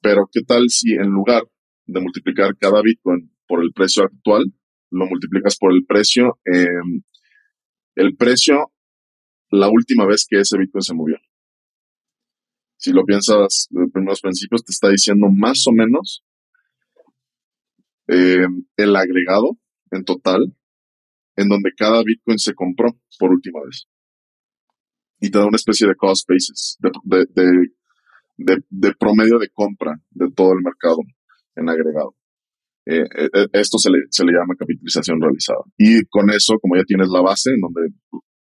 [0.00, 1.44] Pero ¿qué tal si en lugar
[1.86, 4.44] de multiplicar cada Bitcoin por el precio actual,
[4.90, 6.66] lo multiplicas por el precio eh,
[8.00, 8.72] el precio
[9.50, 11.16] la última vez que ese Bitcoin se movió.
[12.78, 16.24] Si lo piensas de primeros principios, te está diciendo más o menos
[18.08, 18.46] eh,
[18.76, 19.58] el agregado
[19.90, 20.56] en total
[21.36, 22.88] en donde cada Bitcoin se compró
[23.18, 23.86] por última vez.
[25.20, 27.26] Y te da una especie de cost basis, de,
[28.38, 31.00] de, de promedio de compra de todo el mercado
[31.54, 32.14] en agregado.
[32.90, 35.62] Eh, eh, esto se le, se le llama capitalización realizada.
[35.78, 37.94] Y con eso, como ya tienes la base en donde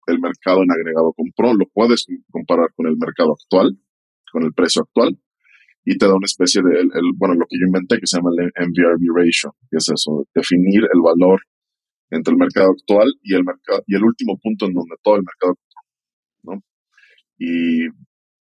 [0.06, 3.78] el mercado en agregado compró, lo puedes comparar con el mercado actual,
[4.30, 5.18] con el precio actual
[5.84, 8.30] y te da una especie de, el, bueno, lo que yo inventé que se llama
[8.36, 11.40] el MVRV ratio, que es eso, definir el valor
[12.10, 15.22] entre el mercado actual y el mercado y el último punto en donde todo el
[15.22, 15.54] mercado,
[16.42, 16.62] ¿no?
[17.38, 17.88] Y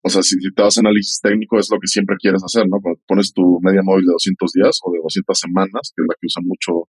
[0.04, 2.80] o sea, si, te das análisis técnico es lo que siempre quieres hacer, ¿no?
[2.80, 6.14] Cuando pones tu media móvil de 200 días o de 200 semanas, que es la
[6.20, 6.88] que usan mucho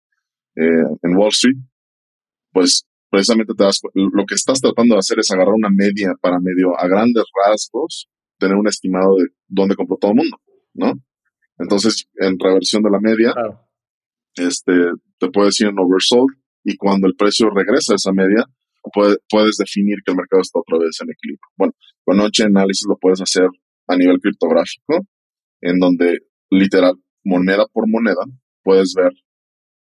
[0.56, 1.58] eh, en Wall Street,
[2.52, 6.40] pues precisamente te das, lo que estás tratando de hacer es agarrar una media para
[6.40, 10.38] medio a grandes rasgos, tener un estimado de dónde compró todo el mundo,
[10.74, 10.94] ¿no?
[11.60, 13.34] Entonces, en reversión de la media,
[14.36, 14.74] este,
[15.20, 18.46] te puedes ir en oversold y cuando el precio regresa a esa media,
[18.92, 21.48] puedes definir que el mercado está otra vez en equilibrio.
[21.58, 21.74] Bueno,
[22.04, 23.48] con Noche Análisis lo puedes hacer
[23.88, 25.06] a nivel criptográfico,
[25.62, 26.20] en donde
[26.50, 28.24] literal, moneda por moneda,
[28.64, 29.12] puedes ver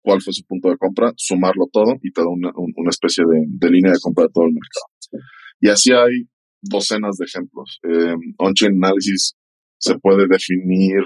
[0.03, 2.51] cuál fue su punto de compra, sumarlo todo y te da una,
[2.91, 5.27] especie de, línea de compra de todo el mercado.
[5.61, 6.29] Y así hay
[6.61, 7.81] docenas de ejemplos.
[7.83, 9.35] Eh, On-chain Analysis
[9.79, 11.03] se puede definir,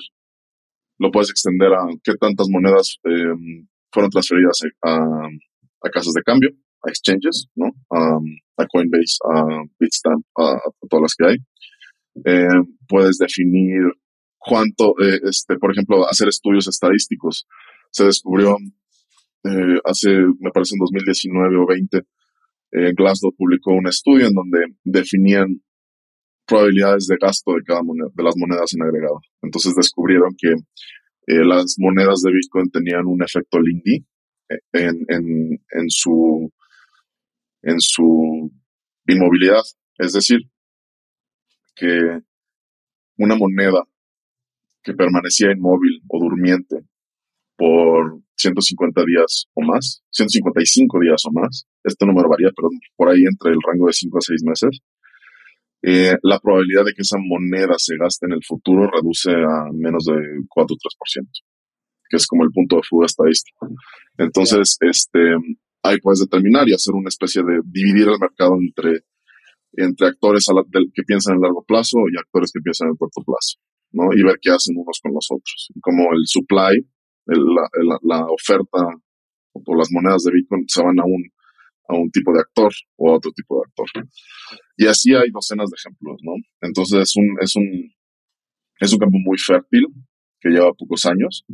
[0.98, 3.34] lo puedes extender a qué tantas monedas eh,
[3.92, 6.50] fueron transferidas a, a casas de cambio,
[6.86, 7.70] exchanges, ¿no?
[8.58, 10.58] a Coinbase, a Bitstamp, a,
[10.88, 11.36] todas las que hay.
[12.24, 13.82] Eh, puedes definir
[14.36, 17.46] cuánto, eh, este, por ejemplo, hacer estudios estadísticos.
[17.90, 18.56] Se descubrió
[19.44, 20.10] eh, hace,
[20.40, 22.02] me parece en 2019 o 20,
[22.70, 25.62] Glassdoor publicó un estudio en donde definían
[26.46, 29.20] probabilidades de gasto de cada moneda, de las monedas en agregado.
[29.40, 30.54] Entonces descubrieron que
[31.26, 34.04] las monedas de Bitcoin tenían un efecto Lindy
[34.72, 36.52] en, en, en su
[37.62, 38.50] en su
[39.06, 39.62] inmovilidad.
[39.98, 40.40] Es decir,
[41.74, 42.20] que
[43.16, 43.84] una moneda
[44.82, 46.76] que permanecía inmóvil o durmiente
[47.56, 53.22] por 150 días o más, 155 días o más, este número varía, pero por ahí
[53.24, 54.80] entre el rango de 5 a 6 meses,
[55.82, 60.04] eh, la probabilidad de que esa moneda se gaste en el futuro reduce a menos
[60.04, 60.14] de
[60.48, 61.28] 4 o 3%,
[62.08, 63.68] que es como el punto de fuga estadístico.
[64.16, 65.36] Entonces, este,
[65.88, 69.04] ahí puedes determinar y hacer una especie de dividir el mercado entre,
[69.72, 70.46] entre actores
[70.94, 73.58] que piensan en largo plazo y actores que piensan en corto plazo,
[73.92, 74.12] ¿no?
[74.14, 75.68] Y ver qué hacen unos con los otros.
[75.74, 76.86] Y como el supply,
[77.26, 78.86] la, la, oferta
[79.52, 81.22] o las monedas de Bitcoin se van a un,
[81.88, 84.08] a un tipo de actor o a otro tipo de actor.
[84.76, 86.32] Y así hay docenas de ejemplos, ¿no?
[86.60, 87.92] Entonces es un, es un,
[88.80, 89.86] es un campo muy fértil
[90.40, 91.44] que lleva pocos años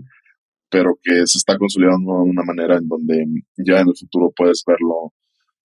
[0.74, 3.24] pero que se está consolidando de una manera en donde
[3.56, 5.14] ya en el futuro puedes verlo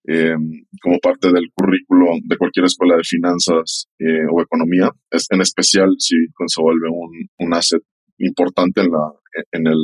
[0.07, 0.36] eh,
[0.84, 5.89] como parte del currículo de cualquier escuela de finanzas eh, o economía, es, en especial
[5.97, 7.82] si se vuelve un, un asset
[8.20, 9.12] importante en, la,
[9.51, 9.82] en, el,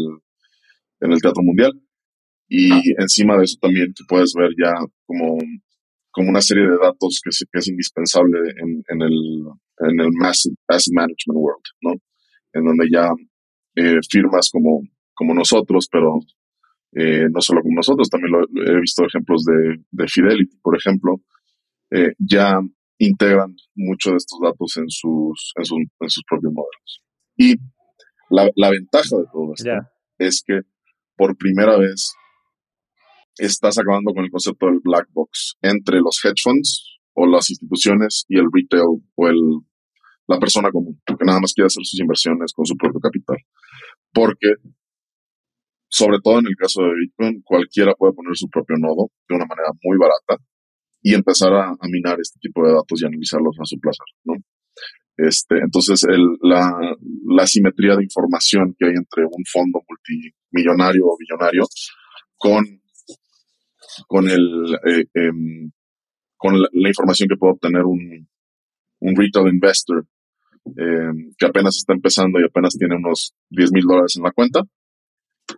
[1.01, 1.73] en el teatro mundial.
[2.47, 4.73] Y encima de eso también que puedes ver ya
[5.07, 5.39] como,
[6.11, 9.41] como una serie de datos que, que es indispensable en, en el,
[9.89, 10.53] en el asset,
[10.93, 11.93] management world, ¿no?
[12.53, 13.09] En donde ya
[13.75, 14.83] eh, firmas como
[15.15, 16.19] como nosotros, pero
[16.91, 21.21] eh, no solo como nosotros, también lo, he visto ejemplos de, de Fidelity, por ejemplo,
[21.91, 22.59] eh, ya
[22.97, 25.65] integran muchos de estos datos en sus, en,
[26.09, 27.03] sus propios modelos.
[27.37, 27.55] Y
[28.29, 29.71] la, la, ventaja de todo esto
[30.17, 30.61] es que
[31.17, 32.13] por primera vez
[33.37, 38.25] estás acabando con el concepto del black box entre los hedge funds o las instituciones
[38.29, 39.39] y el retail o el,
[40.27, 43.37] la persona común, que nada más quiere hacer sus inversiones con su propio capital.
[44.13, 44.55] Porque
[45.95, 49.45] sobre todo en el caso de Bitcoin, cualquiera puede poner su propio nodo de una
[49.45, 50.43] manera muy barata
[51.01, 54.33] y empezar a, minar este tipo de datos y analizarlos a su placer, ¿no?
[55.15, 56.69] Este, entonces, el, la,
[57.29, 61.63] la simetría de información que hay entre un fondo multimillonario o billonario
[62.35, 62.65] con,
[64.05, 65.71] con, el, eh, em,
[66.35, 68.27] con la, información que puede obtener un,
[68.99, 70.05] un retail investor
[70.75, 74.61] em, que apenas está empezando y apenas tiene unos 10 mil dólares en la cuenta,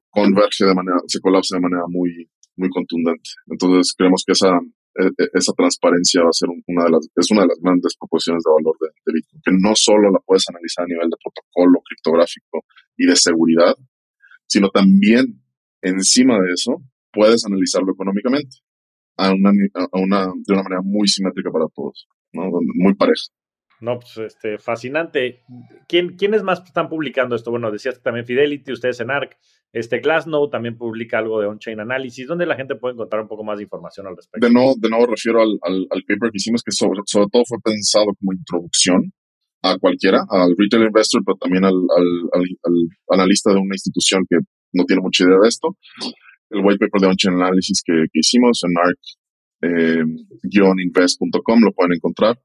[0.09, 3.29] converge de manera, se colapsa de manera muy, muy contundente.
[3.47, 4.59] Entonces creemos que esa,
[4.99, 7.95] e, e, esa transparencia va a ser una de las, es una de las grandes
[7.97, 11.81] proporciones de valor de, Bitcoin, que no solo la puedes analizar a nivel de protocolo
[11.85, 12.65] criptográfico
[12.97, 13.75] y de seguridad,
[14.47, 15.41] sino también
[15.81, 16.81] encima de eso
[17.11, 18.57] puedes analizarlo económicamente
[19.17, 22.49] a una, a una, de una manera muy simétrica para todos, ¿no?
[22.75, 23.29] muy pareja.
[23.79, 25.43] No, pues este, fascinante.
[25.87, 27.51] ¿Quién, ¿Quiénes más están publicando esto?
[27.51, 29.37] Bueno, decías que también Fidelity, ustedes en ARC,
[29.71, 32.27] este Glassnode también publica algo de on-chain analysis.
[32.27, 34.47] ¿Dónde la gente puede encontrar un poco más de información al respecto?
[34.47, 37.59] De nuevo, de nuevo refiero al, al, paper que hicimos, que sobre, sobre, todo fue
[37.63, 39.13] pensado como introducción
[39.61, 42.43] a cualquiera, al retail investor, pero también al, al
[43.09, 44.37] analista de una institución que
[44.73, 45.77] no tiene mucha idea de esto.
[46.49, 48.71] El white paper de on-chain analysis que, que, hicimos en
[49.61, 52.39] arc-invest.com eh, lo pueden encontrar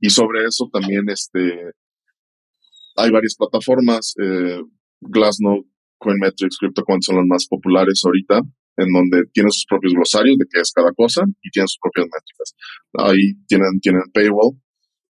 [0.00, 1.72] y sobre eso también este,
[2.96, 4.60] hay varias plataformas, eh,
[5.00, 5.64] Glassnode,
[5.98, 8.42] Coinmetrics, CryptoQuant son las más populares ahorita,
[8.76, 12.06] en donde tienen sus propios glosarios de qué es cada cosa y tienen sus propias
[12.06, 12.54] métricas.
[12.98, 14.58] Ahí tienen, tienen paywall.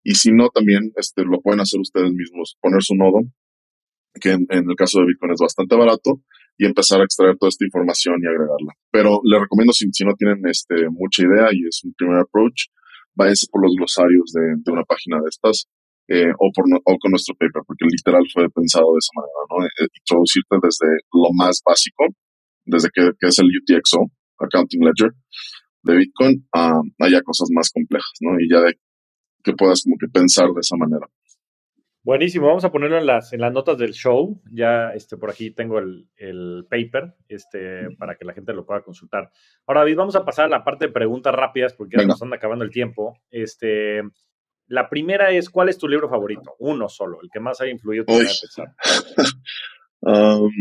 [0.04, 3.22] Y si no, también este, lo pueden hacer ustedes mismos, poner su nodo,
[4.20, 6.22] que en, el caso de Bitcoin es bastante barato,
[6.58, 8.74] y empezar a extraer toda esta información y agregarla.
[8.92, 12.68] Pero les recomiendo, si, si no tienen este, mucha idea y es un primer approach,
[13.16, 15.68] váyanse por los glosarios de, de una página de estas
[16.08, 19.66] eh, o, por, o con nuestro paper, porque literal fue pensado de esa manera, ¿no?
[19.66, 22.04] Eh, introducirte desde lo más básico,
[22.66, 25.12] desde que, es el UTXO, Accounting Ledger,
[25.84, 28.38] de Bitcoin, a haya cosas más complejas, ¿no?
[28.40, 28.74] Y ya de
[29.44, 31.08] que puedas como que pensar de esa manera.
[32.06, 34.42] Buenísimo, vamos a ponerlo en las, en las notas del show.
[34.52, 38.82] Ya este, por aquí tengo el, el paper este, para que la gente lo pueda
[38.82, 39.32] consultar.
[39.66, 42.36] Ahora, David, vamos a pasar a la parte de preguntas rápidas porque ya nos anda
[42.36, 43.18] acabando el tiempo.
[43.32, 44.02] Este,
[44.68, 46.56] la primera es, ¿cuál es tu libro favorito?
[46.60, 48.76] Uno solo, el que más ha influido tu pensar.
[50.06, 50.52] Um,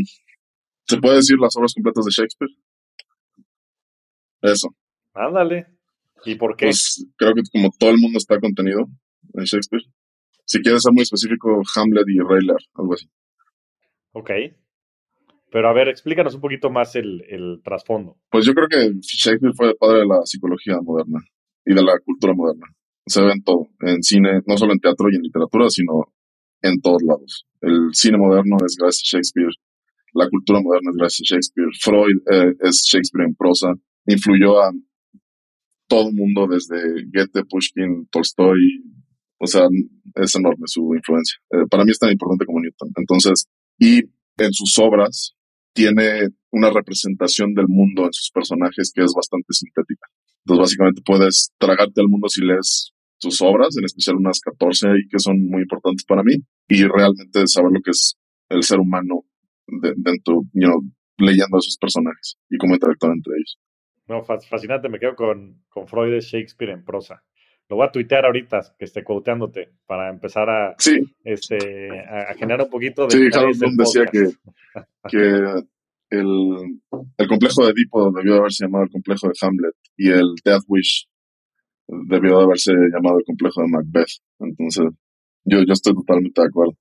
[0.86, 2.52] ¿Se puede decir las obras completas de Shakespeare?
[4.40, 4.68] Eso.
[5.14, 5.66] Ándale.
[6.24, 6.66] ¿Y por qué?
[6.66, 8.86] Pues creo que como todo el mundo está contenido
[9.34, 9.82] en Shakespeare.
[10.44, 13.06] Si quieres ser muy específico, Hamlet y Rey algo así.
[14.12, 14.30] Ok.
[15.50, 18.16] Pero a ver, explícanos un poquito más el, el trasfondo.
[18.30, 21.20] Pues yo creo que Shakespeare fue el padre de la psicología moderna
[21.64, 22.66] y de la cultura moderna
[23.06, 26.12] se ve en todo, en cine, no solo en teatro y en literatura, sino
[26.62, 27.46] en todos lados.
[27.60, 29.50] El cine moderno es gracias a Shakespeare,
[30.14, 33.74] la cultura moderna es gracias a Shakespeare, Freud eh, es Shakespeare en prosa,
[34.06, 34.70] influyó a
[35.88, 38.82] todo el mundo desde Goethe, Pushkin, Tolstoy,
[39.42, 39.66] o sea,
[40.14, 41.36] es enorme su influencia.
[41.50, 42.92] Eh, para mí es tan importante como Newton.
[42.96, 43.98] Entonces, y
[44.38, 45.34] en sus obras
[45.74, 50.06] tiene una representación del mundo en sus personajes que es bastante sintética.
[50.44, 55.08] Entonces, básicamente puedes tragarte al mundo si lees sus obras, en especial unas 14 ahí
[55.10, 56.34] que son muy importantes para mí,
[56.68, 58.14] y realmente saber lo que es
[58.48, 59.24] el ser humano
[59.68, 60.82] you know,
[61.18, 63.58] leyendo a esos personajes y cómo interactúan entre ellos.
[64.06, 67.22] No, fascinante, me quedo con, con Freud de Shakespeare en prosa.
[67.72, 70.76] Lo voy a tuitear ahorita, que esté quoteándote, para empezar a,
[71.24, 73.12] este, a, generar un poquito de...
[73.12, 74.28] Sí, Harold decía que,
[75.08, 75.64] que
[76.10, 76.80] el,
[77.16, 80.64] el complejo de Edipo debió de haberse llamado el complejo de Hamlet y el Death
[80.68, 81.08] Wish
[81.88, 84.20] debió de haberse llamado el complejo de Macbeth.
[84.38, 84.84] Entonces,
[85.44, 86.76] yo, yo estoy totalmente de acuerdo.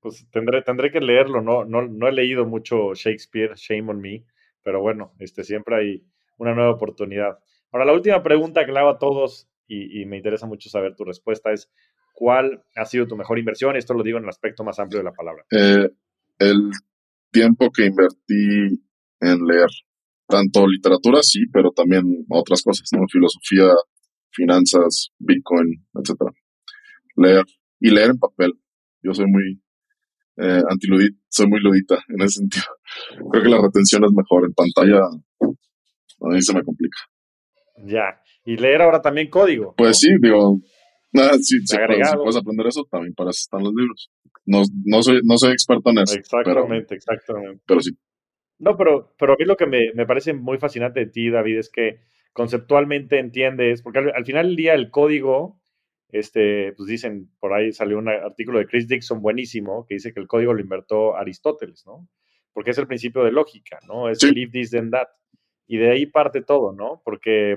[0.00, 4.24] Pues tendré, tendré que leerlo, no, no, no he leído mucho Shakespeare, shame on me,
[4.64, 6.04] pero bueno, este, siempre hay
[6.38, 7.38] una nueva oportunidad.
[7.72, 10.94] Ahora, la última pregunta que le hago a todos, y, y me interesa mucho saber
[10.94, 11.70] tu respuesta, es
[12.14, 13.76] ¿cuál ha sido tu mejor inversión?
[13.76, 15.44] Esto lo digo en el aspecto más amplio de la palabra.
[15.50, 15.88] Eh,
[16.38, 16.70] el
[17.30, 18.84] tiempo que invertí
[19.20, 19.68] en leer,
[20.28, 23.06] tanto literatura, sí, pero también otras cosas, ¿no?
[23.10, 23.72] Filosofía,
[24.30, 26.30] finanzas, Bitcoin, etcétera.
[27.16, 27.44] Leer
[27.80, 28.52] y leer en papel.
[29.02, 29.60] Yo soy muy
[30.36, 32.64] eh, antiludita, soy muy ludita en ese sentido.
[33.30, 34.44] Creo que la retención es mejor.
[34.44, 36.98] En pantalla a mí se me complica.
[37.82, 38.20] Ya.
[38.44, 39.74] Y leer ahora también código.
[39.76, 40.58] Pues sí, digo,
[41.12, 44.10] nada, sí, si puedes aprender eso, también para eso están los libros.
[44.44, 46.16] No, no, soy, no soy experto en eso.
[46.16, 47.62] Exactamente, exactamente.
[47.66, 47.92] Pero sí.
[48.58, 51.58] No, pero, pero a mí lo que me, me, parece muy fascinante de ti, David,
[51.58, 52.00] es que
[52.32, 55.60] conceptualmente entiendes, porque al, final del día el código,
[56.08, 60.20] este, pues dicen, por ahí salió un artículo de Chris Dixon buenísimo, que dice que
[60.20, 62.08] el código lo inventó Aristóteles, ¿no?
[62.52, 64.08] Porque es el principio de lógica, ¿no?
[64.08, 65.08] Es believe this, then that.
[65.72, 67.00] Y de ahí parte todo, ¿no?
[67.02, 67.56] Porque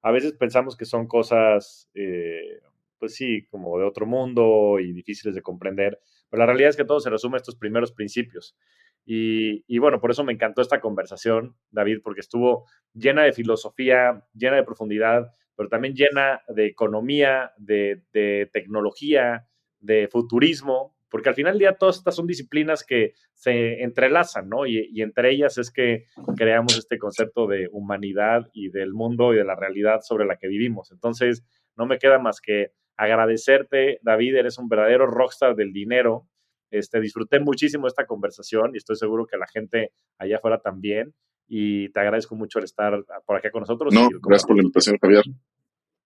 [0.00, 2.60] a veces pensamos que son cosas eh,
[3.00, 5.98] pues sí, como de otro mundo y difíciles de comprender.
[6.30, 8.56] Pero la realidad es que todo se resume a estos primeros principios.
[9.04, 12.64] Y, bueno, por eso me encantó esta conversación, David, porque estuvo
[12.94, 18.04] llena de filosofía, llena de profundidad, pero también llena de economía, de,
[18.52, 19.48] tecnología,
[19.80, 24.66] de futurismo, porque al final del día todas estas son disciplinas que se entrelazan, ¿no?
[24.66, 26.06] Y, y, entre ellas es que
[26.38, 30.48] creamos este concepto de humanidad y del mundo y de la realidad sobre la que
[30.48, 30.90] vivimos.
[30.90, 31.44] Entonces,
[31.76, 36.28] no me queda más que agradecerte, David, eres un verdadero rockstar del dinero.
[36.70, 41.14] Este, disfruté muchísimo esta conversación y estoy seguro que la gente allá afuera también.
[41.46, 43.92] Y te agradezco mucho el estar por acá con nosotros.
[43.92, 45.24] No, gracias por la invitación, Javier.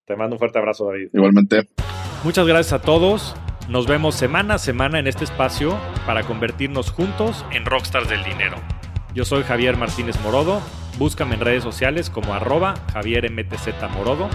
[0.04, 1.11] Te mando un fuerte abrazo, David.
[1.12, 1.68] Igualmente.
[2.24, 3.36] Muchas gracias a todos.
[3.69, 8.57] Nos vemos semana a semana en este espacio para convertirnos juntos en rockstars del dinero.
[9.12, 10.62] Yo soy Javier Martínez Morodo.
[10.99, 14.31] Búscame en redes sociales como arroba Javier MTZ Morodo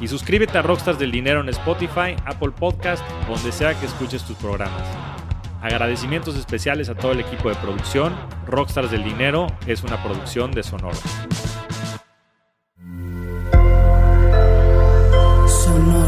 [0.00, 4.36] y suscríbete a Rockstars del Dinero en Spotify, Apple Podcast, donde sea que escuches tus
[4.36, 4.84] programas.
[5.60, 8.14] Agradecimientos especiales a todo el equipo de producción.
[8.46, 10.96] Rockstars del Dinero es una producción de Sonoro.
[15.48, 16.07] Sonoro.